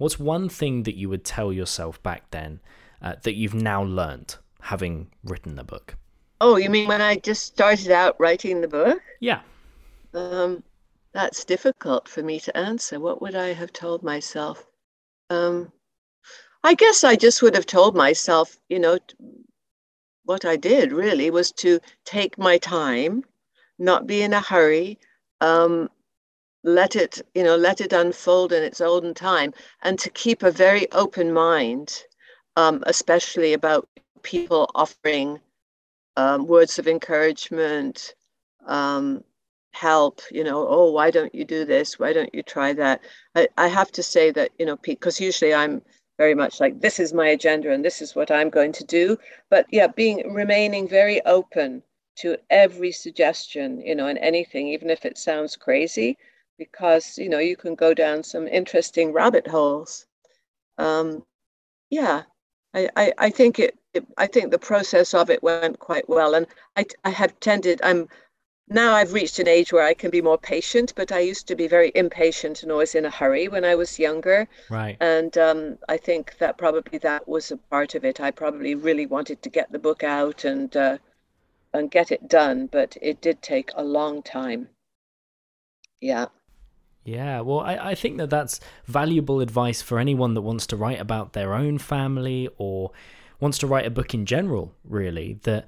What's 0.00 0.18
one 0.18 0.48
thing 0.48 0.84
that 0.84 0.96
you 0.96 1.10
would 1.10 1.26
tell 1.26 1.52
yourself 1.52 2.02
back 2.02 2.30
then 2.30 2.60
uh, 3.02 3.16
that 3.22 3.34
you've 3.34 3.52
now 3.52 3.82
learned 3.82 4.36
having 4.62 5.08
written 5.22 5.56
the 5.56 5.62
book? 5.62 5.94
Oh, 6.40 6.56
you 6.56 6.70
mean 6.70 6.88
when 6.88 7.02
I 7.02 7.16
just 7.16 7.44
started 7.44 7.90
out 7.90 8.16
writing 8.18 8.62
the 8.62 8.68
book? 8.68 9.02
Yeah. 9.20 9.42
Um, 10.14 10.62
that's 11.12 11.44
difficult 11.44 12.08
for 12.08 12.22
me 12.22 12.40
to 12.40 12.56
answer. 12.56 12.98
What 12.98 13.20
would 13.20 13.34
I 13.34 13.52
have 13.52 13.74
told 13.74 14.02
myself? 14.02 14.64
Um, 15.28 15.70
I 16.64 16.72
guess 16.72 17.04
I 17.04 17.14
just 17.14 17.42
would 17.42 17.54
have 17.54 17.66
told 17.66 17.94
myself, 17.94 18.56
you 18.70 18.78
know, 18.78 18.98
what 20.24 20.46
I 20.46 20.56
did 20.56 20.92
really 20.92 21.30
was 21.30 21.52
to 21.64 21.78
take 22.06 22.38
my 22.38 22.56
time, 22.56 23.22
not 23.78 24.06
be 24.06 24.22
in 24.22 24.32
a 24.32 24.40
hurry, 24.40 24.98
um, 25.42 25.90
let 26.62 26.96
it, 26.96 27.22
you 27.34 27.42
know, 27.42 27.56
let 27.56 27.80
it 27.80 27.92
unfold 27.92 28.52
in 28.52 28.62
its 28.62 28.80
own 28.80 29.14
time, 29.14 29.54
and 29.82 29.98
to 29.98 30.10
keep 30.10 30.42
a 30.42 30.50
very 30.50 30.90
open 30.92 31.32
mind, 31.32 32.04
um, 32.56 32.82
especially 32.86 33.52
about 33.54 33.88
people 34.22 34.70
offering 34.74 35.40
um, 36.16 36.46
words 36.46 36.78
of 36.78 36.86
encouragement, 36.86 38.14
um, 38.66 39.24
help 39.72 40.20
you 40.32 40.42
know 40.42 40.66
oh 40.68 40.90
why 40.90 41.10
don't 41.10 41.34
you 41.34 41.44
do 41.44 41.64
this? 41.64 41.98
Why 41.98 42.12
don't 42.12 42.34
you 42.34 42.42
try 42.42 42.72
that? 42.74 43.00
I, 43.34 43.48
I 43.56 43.68
have 43.68 43.90
to 43.92 44.02
say 44.02 44.30
that 44.32 44.50
you 44.58 44.66
know 44.66 44.76
because 44.82 45.20
usually 45.20 45.54
i'm 45.54 45.82
very 46.18 46.34
much 46.34 46.60
like 46.60 46.80
this 46.80 47.00
is 47.00 47.14
my 47.14 47.28
agenda 47.28 47.72
and 47.72 47.84
this 47.84 48.02
is 48.02 48.14
what 48.14 48.30
i'm 48.30 48.50
going 48.50 48.72
to 48.72 48.84
do. 48.84 49.16
But 49.48 49.66
yeah 49.70 49.86
being 49.86 50.32
remaining 50.32 50.88
very 50.88 51.24
open 51.24 51.82
to 52.16 52.36
every 52.50 52.92
suggestion 52.92 53.80
you 53.80 53.94
know 53.94 54.06
and 54.06 54.18
anything 54.18 54.68
even 54.68 54.90
if 54.90 55.04
it 55.04 55.16
sounds 55.16 55.56
crazy 55.56 56.18
because 56.60 57.18
you 57.18 57.28
know 57.28 57.42
you 57.50 57.56
can 57.56 57.74
go 57.74 57.90
down 57.94 58.22
some 58.22 58.46
interesting 58.46 59.12
rabbit 59.12 59.46
holes 59.48 60.06
um 60.78 61.24
yeah 61.88 62.22
i 62.74 62.88
i, 62.96 63.12
I 63.26 63.30
think 63.30 63.58
it, 63.58 63.74
it 63.94 64.06
I 64.16 64.26
think 64.26 64.50
the 64.50 64.58
process 64.58 65.14
of 65.14 65.30
it 65.30 65.42
went 65.42 65.78
quite 65.78 66.08
well, 66.08 66.34
and 66.34 66.46
I, 66.76 66.84
I 67.04 67.10
have 67.10 67.38
tended. 67.40 67.80
I'm 67.82 68.08
now 68.68 68.94
I've 68.94 69.12
reached 69.12 69.40
an 69.40 69.48
age 69.48 69.72
where 69.72 69.82
I 69.84 69.94
can 69.94 70.10
be 70.10 70.22
more 70.22 70.38
patient, 70.38 70.92
but 70.94 71.10
I 71.10 71.18
used 71.20 71.48
to 71.48 71.56
be 71.56 71.66
very 71.66 71.90
impatient 71.94 72.62
and 72.62 72.70
always 72.70 72.94
in 72.94 73.04
a 73.04 73.10
hurry 73.10 73.48
when 73.48 73.64
I 73.64 73.74
was 73.74 73.98
younger. 73.98 74.46
Right. 74.68 74.96
And 75.00 75.36
um, 75.36 75.78
I 75.88 75.96
think 75.96 76.38
that 76.38 76.56
probably 76.56 76.98
that 76.98 77.26
was 77.26 77.50
a 77.50 77.56
part 77.56 77.96
of 77.96 78.04
it. 78.04 78.20
I 78.20 78.30
probably 78.30 78.76
really 78.76 79.06
wanted 79.06 79.42
to 79.42 79.50
get 79.50 79.72
the 79.72 79.80
book 79.80 80.04
out 80.04 80.44
and 80.44 80.76
uh, 80.76 80.98
and 81.72 81.90
get 81.90 82.12
it 82.12 82.28
done, 82.28 82.66
but 82.66 82.96
it 83.02 83.20
did 83.20 83.42
take 83.42 83.70
a 83.74 83.82
long 83.82 84.22
time. 84.22 84.68
Yeah. 86.00 86.26
Yeah, 87.04 87.40
well, 87.40 87.60
I, 87.60 87.76
I 87.76 87.94
think 87.94 88.18
that 88.18 88.30
that's 88.30 88.60
valuable 88.84 89.40
advice 89.40 89.80
for 89.80 89.98
anyone 89.98 90.34
that 90.34 90.42
wants 90.42 90.66
to 90.68 90.76
write 90.76 91.00
about 91.00 91.32
their 91.32 91.54
own 91.54 91.78
family 91.78 92.48
or 92.58 92.92
wants 93.40 93.58
to 93.58 93.66
write 93.66 93.86
a 93.86 93.90
book 93.90 94.12
in 94.12 94.26
general, 94.26 94.74
really. 94.84 95.38
That 95.44 95.66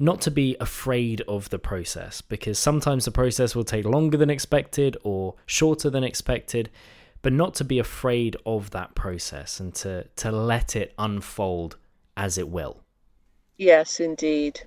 not 0.00 0.20
to 0.22 0.30
be 0.30 0.56
afraid 0.58 1.20
of 1.28 1.50
the 1.50 1.58
process 1.58 2.20
because 2.20 2.58
sometimes 2.58 3.04
the 3.04 3.10
process 3.10 3.54
will 3.54 3.64
take 3.64 3.84
longer 3.84 4.16
than 4.16 4.30
expected 4.30 4.96
or 5.04 5.34
shorter 5.46 5.90
than 5.90 6.02
expected 6.02 6.70
but 7.20 7.32
not 7.32 7.54
to 7.54 7.62
be 7.62 7.78
afraid 7.78 8.36
of 8.44 8.70
that 8.70 8.94
process 8.94 9.60
and 9.60 9.74
to 9.74 10.04
to 10.16 10.32
let 10.32 10.74
it 10.74 10.92
unfold 10.98 11.76
as 12.16 12.38
it 12.38 12.48
will 12.48 12.82
yes 13.58 14.00
indeed 14.00 14.62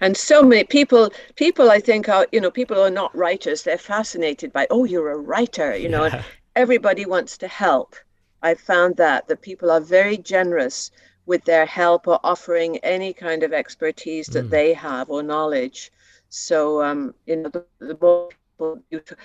and 0.00 0.16
so 0.16 0.42
many 0.42 0.64
people 0.64 1.10
people 1.36 1.70
i 1.70 1.78
think 1.78 2.08
are 2.08 2.26
you 2.32 2.40
know 2.40 2.50
people 2.50 2.80
are 2.80 2.90
not 2.90 3.14
writers 3.16 3.62
they're 3.62 3.78
fascinated 3.78 4.52
by 4.52 4.66
oh 4.70 4.84
you're 4.84 5.12
a 5.12 5.18
writer 5.18 5.76
you 5.76 5.88
know 5.88 6.06
yeah. 6.06 6.22
everybody 6.56 7.06
wants 7.06 7.38
to 7.38 7.48
help 7.48 7.94
i 8.42 8.54
found 8.54 8.96
that 8.96 9.26
that 9.28 9.42
people 9.42 9.70
are 9.70 9.80
very 9.80 10.16
generous 10.16 10.90
with 11.26 11.44
their 11.44 11.66
help 11.66 12.08
or 12.08 12.18
offering 12.24 12.78
any 12.78 13.12
kind 13.12 13.42
of 13.42 13.52
expertise 13.52 14.26
that 14.28 14.46
mm. 14.46 14.50
they 14.50 14.72
have 14.72 15.10
or 15.10 15.22
knowledge 15.22 15.92
so 16.28 16.82
um 16.82 17.14
you 17.26 17.36
know 17.36 17.48
the, 17.50 17.64
the 17.78 17.96
more 18.00 18.28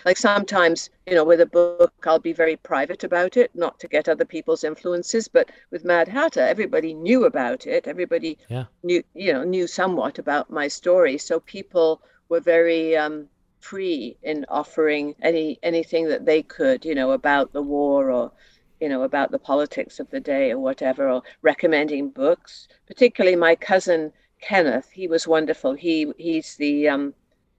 like 0.06 0.18
sometimes 0.18 0.90
you 1.08 1.16
know 1.16 1.24
with 1.24 1.42
a 1.42 1.46
book 1.46 1.94
i'll 2.06 2.20
be 2.20 2.34
very 2.34 2.56
private 2.58 3.04
about 3.04 3.36
it 3.36 3.50
not 3.56 3.80
to 3.80 3.88
get 3.88 4.08
other 4.08 4.26
people's 4.26 4.64
influences 4.64 5.28
but 5.28 5.50
with 5.72 5.84
mad 5.84 6.08
hatter 6.08 6.42
everybody 6.42 6.94
knew 6.94 7.26
about 7.26 7.66
it 7.66 7.88
everybody 7.88 8.38
yeah. 8.50 8.66
knew 8.84 9.04
you 9.14 9.34
know 9.34 9.44
knew 9.44 9.66
somewhat 9.66 10.20
about 10.20 10.50
my 10.50 10.68
story 10.68 11.18
so 11.18 11.40
people 11.40 12.02
were 12.30 12.40
very 12.40 12.96
um, 12.96 13.28
free 13.60 14.18
in 14.24 14.46
offering 14.50 15.16
any 15.22 15.58
anything 15.64 16.08
that 16.08 16.26
they 16.26 16.44
could 16.44 16.86
you 16.86 16.94
know 16.94 17.12
about 17.12 17.54
the 17.54 17.62
war 17.62 18.12
or 18.12 18.32
you 18.80 18.90
know 18.90 19.04
about 19.04 19.32
the 19.32 19.40
politics 19.40 20.00
of 20.00 20.10
the 20.12 20.20
day 20.20 20.52
or 20.52 20.60
whatever 20.60 21.10
or 21.10 21.24
recommending 21.42 22.10
books 22.10 22.68
particularly 22.86 23.36
my 23.36 23.56
cousin 23.56 24.12
kenneth 24.42 24.92
he 24.92 25.08
was 25.08 25.28
wonderful 25.28 25.74
he 25.74 26.12
he's 26.18 26.56
the 26.58 26.88
um, 26.90 27.14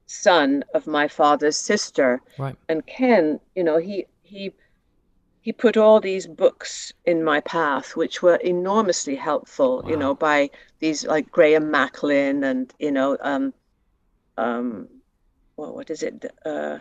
son 0.06 0.64
of 0.74 0.86
my 0.86 1.08
father's 1.08 1.56
sister. 1.56 2.20
Right. 2.38 2.56
And 2.68 2.86
Ken, 2.86 3.40
you 3.54 3.64
know, 3.64 3.78
he 3.78 4.06
he 4.22 4.52
he 5.40 5.52
put 5.52 5.76
all 5.76 6.00
these 6.00 6.26
books 6.26 6.92
in 7.04 7.22
my 7.22 7.40
path, 7.40 7.96
which 7.96 8.22
were 8.22 8.36
enormously 8.36 9.16
helpful. 9.16 9.82
Wow. 9.82 9.90
You 9.90 9.96
know, 9.96 10.14
by 10.14 10.50
these 10.78 11.06
like 11.06 11.30
Graham 11.30 11.70
Macklin 11.70 12.44
and 12.44 12.72
you 12.78 12.90
know, 12.90 13.16
um, 13.20 13.52
um, 14.38 14.88
well, 15.56 15.74
what 15.74 15.90
is 15.90 16.02
it? 16.02 16.24
Uh, 16.44 16.78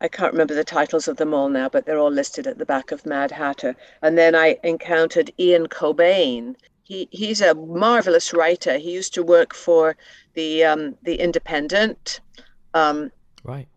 I 0.00 0.08
can't 0.08 0.32
remember 0.32 0.54
the 0.54 0.64
titles 0.64 1.08
of 1.08 1.16
them 1.16 1.32
all 1.32 1.48
now, 1.48 1.68
but 1.68 1.86
they're 1.86 1.98
all 1.98 2.10
listed 2.10 2.46
at 2.46 2.58
the 2.58 2.66
back 2.66 2.90
of 2.92 3.06
Mad 3.06 3.30
Hatter. 3.30 3.74
And 4.02 4.18
then 4.18 4.34
I 4.34 4.58
encountered 4.62 5.32
Ian 5.38 5.68
Cobain. 5.68 6.56
He 6.84 7.08
he's 7.10 7.40
a 7.40 7.54
marvelous 7.54 8.32
writer. 8.32 8.78
He 8.78 8.92
used 8.92 9.14
to 9.14 9.22
work 9.22 9.54
for 9.54 9.96
the 10.34 10.64
um, 10.64 10.96
the 11.02 11.16
Independent 11.16 12.20
um, 12.74 13.12
right. 13.44 13.68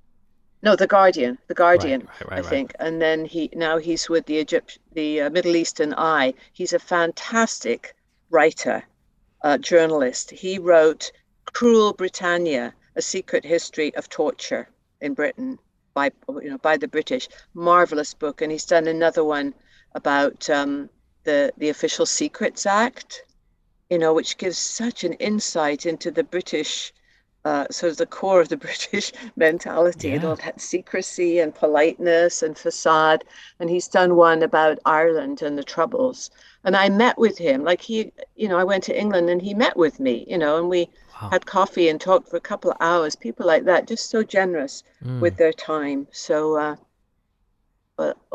No, 0.64 0.76
the 0.76 0.88
Guardian, 0.88 1.38
the 1.48 1.54
Guardian, 1.54 2.02
right, 2.02 2.10
right, 2.22 2.32
right, 2.32 2.46
I 2.46 2.50
think, 2.50 2.74
and 2.80 3.00
then 3.00 3.26
he 3.26 3.50
now 3.54 3.78
he's 3.78 4.10
with 4.10 4.26
the 4.26 4.34
Egypt, 4.34 4.80
the 4.94 5.22
uh, 5.22 5.30
Middle 5.30 5.56
Eastern 5.56 5.94
Eye. 5.94 6.34
He's 6.52 6.74
a 6.74 6.80
fantastic 6.80 7.96
writer, 8.32 8.84
uh, 9.44 9.60
journalist. 9.60 10.32
He 10.32 10.58
wrote 10.58 11.12
"Cruel 11.54 11.94
Britannia: 11.94 12.74
A 12.96 13.02
Secret 13.04 13.46
History 13.46 13.96
of 13.96 14.10
Torture 14.10 14.68
in 15.00 15.14
Britain" 15.14 15.60
by 15.94 16.12
you 16.28 16.50
know 16.50 16.58
by 16.58 16.76
the 16.76 16.88
British. 16.88 17.30
Marvelous 17.54 18.16
book, 18.16 18.42
and 18.42 18.52
he's 18.52 18.66
done 18.66 18.88
another 18.88 19.24
one 19.24 19.54
about 19.94 20.50
um, 20.50 20.90
the 21.28 21.54
the 21.58 21.70
Official 21.70 22.06
Secrets 22.06 22.66
Act, 22.66 23.24
you 23.90 24.00
know, 24.00 24.14
which 24.14 24.38
gives 24.38 24.58
such 24.58 25.04
an 25.04 25.14
insight 25.14 25.86
into 25.86 26.10
the 26.10 26.24
British 26.24 26.94
uh, 27.46 27.66
sort 27.70 27.92
of 27.92 27.98
the 27.98 28.06
core 28.06 28.42
of 28.42 28.50
the 28.50 28.58
British 28.68 29.12
mentality 29.36 30.08
yeah. 30.08 30.16
and 30.16 30.24
all 30.26 30.36
that 30.38 30.60
secrecy 30.60 31.40
and 31.40 31.54
politeness 31.54 32.42
and 32.42 32.58
facade. 32.58 33.24
And 33.60 33.70
he's 33.70 33.88
done 33.88 34.16
one 34.16 34.42
about 34.42 34.80
Ireland 34.86 35.42
and 35.42 35.58
the 35.58 35.64
Troubles. 35.64 36.32
And 36.64 36.76
I 36.76 36.90
met 36.90 37.18
with 37.18 37.38
him, 37.38 37.64
like 37.64 37.82
he, 37.82 38.12
you 38.36 38.48
know, 38.50 38.58
I 38.58 38.64
went 38.64 38.84
to 38.86 39.00
England 39.00 39.30
and 39.30 39.42
he 39.42 39.54
met 39.54 39.78
with 39.78 40.00
me, 40.00 40.26
you 40.28 40.38
know, 40.38 40.58
and 40.58 40.70
we 40.70 40.90
wow. 41.22 41.30
had 41.30 41.46
coffee 41.46 41.90
and 41.90 42.00
talked 42.00 42.30
for 42.30 42.38
a 42.38 42.50
couple 42.52 42.72
of 42.72 42.78
hours. 42.80 43.16
People 43.16 43.46
like 43.46 43.66
that, 43.66 43.88
just 43.88 44.10
so 44.10 44.24
generous 44.24 44.84
mm. 45.04 45.20
with 45.20 45.38
their 45.38 45.54
time. 45.54 46.08
So, 46.12 46.58
uh, 46.58 46.76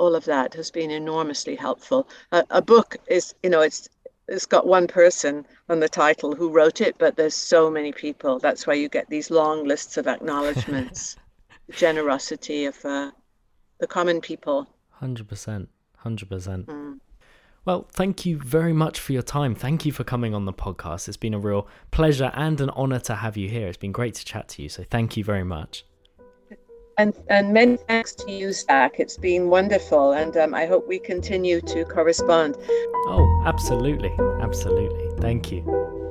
all 0.02 0.16
of 0.16 0.24
that 0.24 0.52
has 0.54 0.68
been 0.72 0.90
enormously 0.90 1.54
helpful. 1.54 2.08
Uh, 2.32 2.42
a 2.50 2.60
book 2.60 2.96
is, 3.06 3.34
you 3.44 3.50
know, 3.50 3.60
it's 3.60 3.88
it's 4.26 4.46
got 4.46 4.66
one 4.66 4.88
person 4.88 5.46
on 5.68 5.78
the 5.78 5.88
title 5.88 6.34
who 6.34 6.50
wrote 6.50 6.80
it, 6.80 6.96
but 6.98 7.16
there's 7.16 7.34
so 7.34 7.70
many 7.70 7.92
people. 7.92 8.40
That's 8.40 8.66
why 8.66 8.74
you 8.74 8.88
get 8.88 9.08
these 9.08 9.30
long 9.30 9.64
lists 9.64 9.96
of 9.96 10.08
acknowledgements. 10.08 11.16
the 11.68 11.72
generosity 11.74 12.64
of 12.64 12.84
uh, 12.84 13.12
the 13.78 13.86
common 13.86 14.20
people. 14.20 14.66
Hundred 14.90 15.28
percent, 15.28 15.68
hundred 15.98 16.28
percent. 16.28 16.66
Mm. 16.66 16.98
Well, 17.64 17.86
thank 17.92 18.26
you 18.26 18.38
very 18.38 18.72
much 18.72 18.98
for 18.98 19.12
your 19.12 19.22
time. 19.22 19.54
Thank 19.54 19.86
you 19.86 19.92
for 19.92 20.02
coming 20.02 20.34
on 20.34 20.46
the 20.46 20.52
podcast. 20.52 21.06
It's 21.06 21.16
been 21.16 21.34
a 21.34 21.38
real 21.38 21.68
pleasure 21.92 22.32
and 22.34 22.60
an 22.60 22.70
honor 22.70 22.98
to 23.00 23.14
have 23.14 23.36
you 23.36 23.48
here. 23.48 23.68
It's 23.68 23.76
been 23.76 23.92
great 23.92 24.14
to 24.14 24.24
chat 24.24 24.48
to 24.48 24.62
you. 24.62 24.68
So 24.68 24.82
thank 24.82 25.16
you 25.16 25.22
very 25.22 25.44
much. 25.44 25.84
And, 26.98 27.14
and 27.28 27.52
many 27.52 27.76
thanks 27.76 28.14
to 28.16 28.30
you, 28.30 28.52
Zach. 28.52 29.00
It's 29.00 29.16
been 29.16 29.48
wonderful, 29.48 30.12
and 30.12 30.36
um, 30.36 30.54
I 30.54 30.66
hope 30.66 30.86
we 30.86 30.98
continue 30.98 31.60
to 31.62 31.84
correspond. 31.84 32.56
Oh, 33.06 33.42
absolutely. 33.46 34.12
Absolutely. 34.40 35.20
Thank 35.20 35.50
you. 35.50 36.01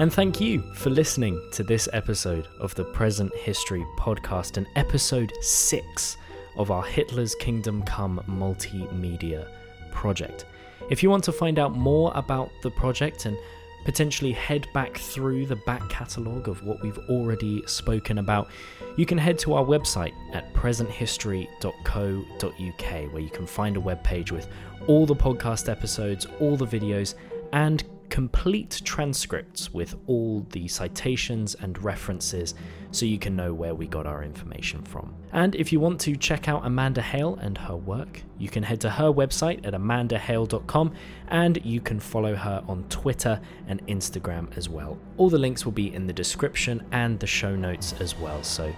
And 0.00 0.12
thank 0.12 0.40
you 0.40 0.60
for 0.74 0.90
listening 0.90 1.40
to 1.52 1.62
this 1.62 1.88
episode 1.92 2.48
of 2.58 2.74
the 2.74 2.82
Present 2.82 3.32
History 3.36 3.86
Podcast, 3.96 4.56
and 4.56 4.66
episode 4.74 5.32
six 5.40 6.16
of 6.56 6.72
our 6.72 6.82
Hitler's 6.82 7.36
Kingdom 7.36 7.84
Come 7.84 8.20
multimedia 8.28 9.46
project. 9.92 10.46
If 10.90 11.04
you 11.04 11.10
want 11.10 11.22
to 11.24 11.32
find 11.32 11.60
out 11.60 11.76
more 11.76 12.10
about 12.16 12.50
the 12.62 12.72
project 12.72 13.26
and 13.26 13.38
potentially 13.84 14.32
head 14.32 14.66
back 14.74 14.96
through 14.96 15.46
the 15.46 15.54
back 15.54 15.88
catalogue 15.88 16.48
of 16.48 16.60
what 16.64 16.82
we've 16.82 16.98
already 17.08 17.64
spoken 17.66 18.18
about, 18.18 18.48
you 18.96 19.06
can 19.06 19.16
head 19.16 19.38
to 19.38 19.54
our 19.54 19.64
website 19.64 20.14
at 20.32 20.52
presenthistory.co.uk 20.54 23.12
where 23.12 23.22
you 23.22 23.30
can 23.30 23.46
find 23.46 23.76
a 23.76 23.80
webpage 23.80 24.32
with 24.32 24.48
all 24.88 25.06
the 25.06 25.14
podcast 25.14 25.70
episodes, 25.70 26.26
all 26.40 26.56
the 26.56 26.66
videos, 26.66 27.14
and 27.52 27.84
complete 28.14 28.80
transcripts 28.84 29.74
with 29.74 29.96
all 30.06 30.46
the 30.50 30.68
citations 30.68 31.56
and 31.56 31.82
references 31.82 32.54
so 32.92 33.04
you 33.04 33.18
can 33.18 33.34
know 33.34 33.52
where 33.52 33.74
we 33.74 33.88
got 33.88 34.06
our 34.06 34.22
information 34.22 34.80
from. 34.82 35.12
And 35.32 35.56
if 35.56 35.72
you 35.72 35.80
want 35.80 36.00
to 36.02 36.14
check 36.14 36.48
out 36.48 36.64
Amanda 36.64 37.02
Hale 37.02 37.34
and 37.42 37.58
her 37.58 37.74
work, 37.74 38.22
you 38.38 38.48
can 38.48 38.62
head 38.62 38.80
to 38.82 38.90
her 38.90 39.12
website 39.12 39.66
at 39.66 39.74
amandahale.com 39.74 40.94
and 41.26 41.58
you 41.64 41.80
can 41.80 41.98
follow 41.98 42.36
her 42.36 42.62
on 42.68 42.84
Twitter 42.84 43.40
and 43.66 43.84
Instagram 43.88 44.56
as 44.56 44.68
well. 44.68 44.96
All 45.16 45.28
the 45.28 45.36
links 45.36 45.64
will 45.64 45.72
be 45.72 45.92
in 45.92 46.06
the 46.06 46.12
description 46.12 46.86
and 46.92 47.18
the 47.18 47.26
show 47.26 47.56
notes 47.56 47.94
as 47.98 48.16
well, 48.16 48.44
so 48.44 48.72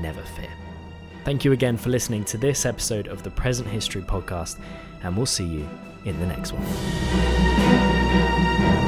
never 0.00 0.20
fear. 0.20 0.52
Thank 1.24 1.46
you 1.46 1.52
again 1.52 1.78
for 1.78 1.88
listening 1.88 2.26
to 2.26 2.36
this 2.36 2.66
episode 2.66 3.08
of 3.08 3.22
the 3.22 3.30
Present 3.30 3.68
History 3.68 4.02
Podcast, 4.02 4.60
and 5.02 5.16
we'll 5.16 5.24
see 5.24 5.46
you 5.46 5.66
in 6.04 6.20
the 6.20 6.26
next 6.26 6.52
one. 6.52 8.81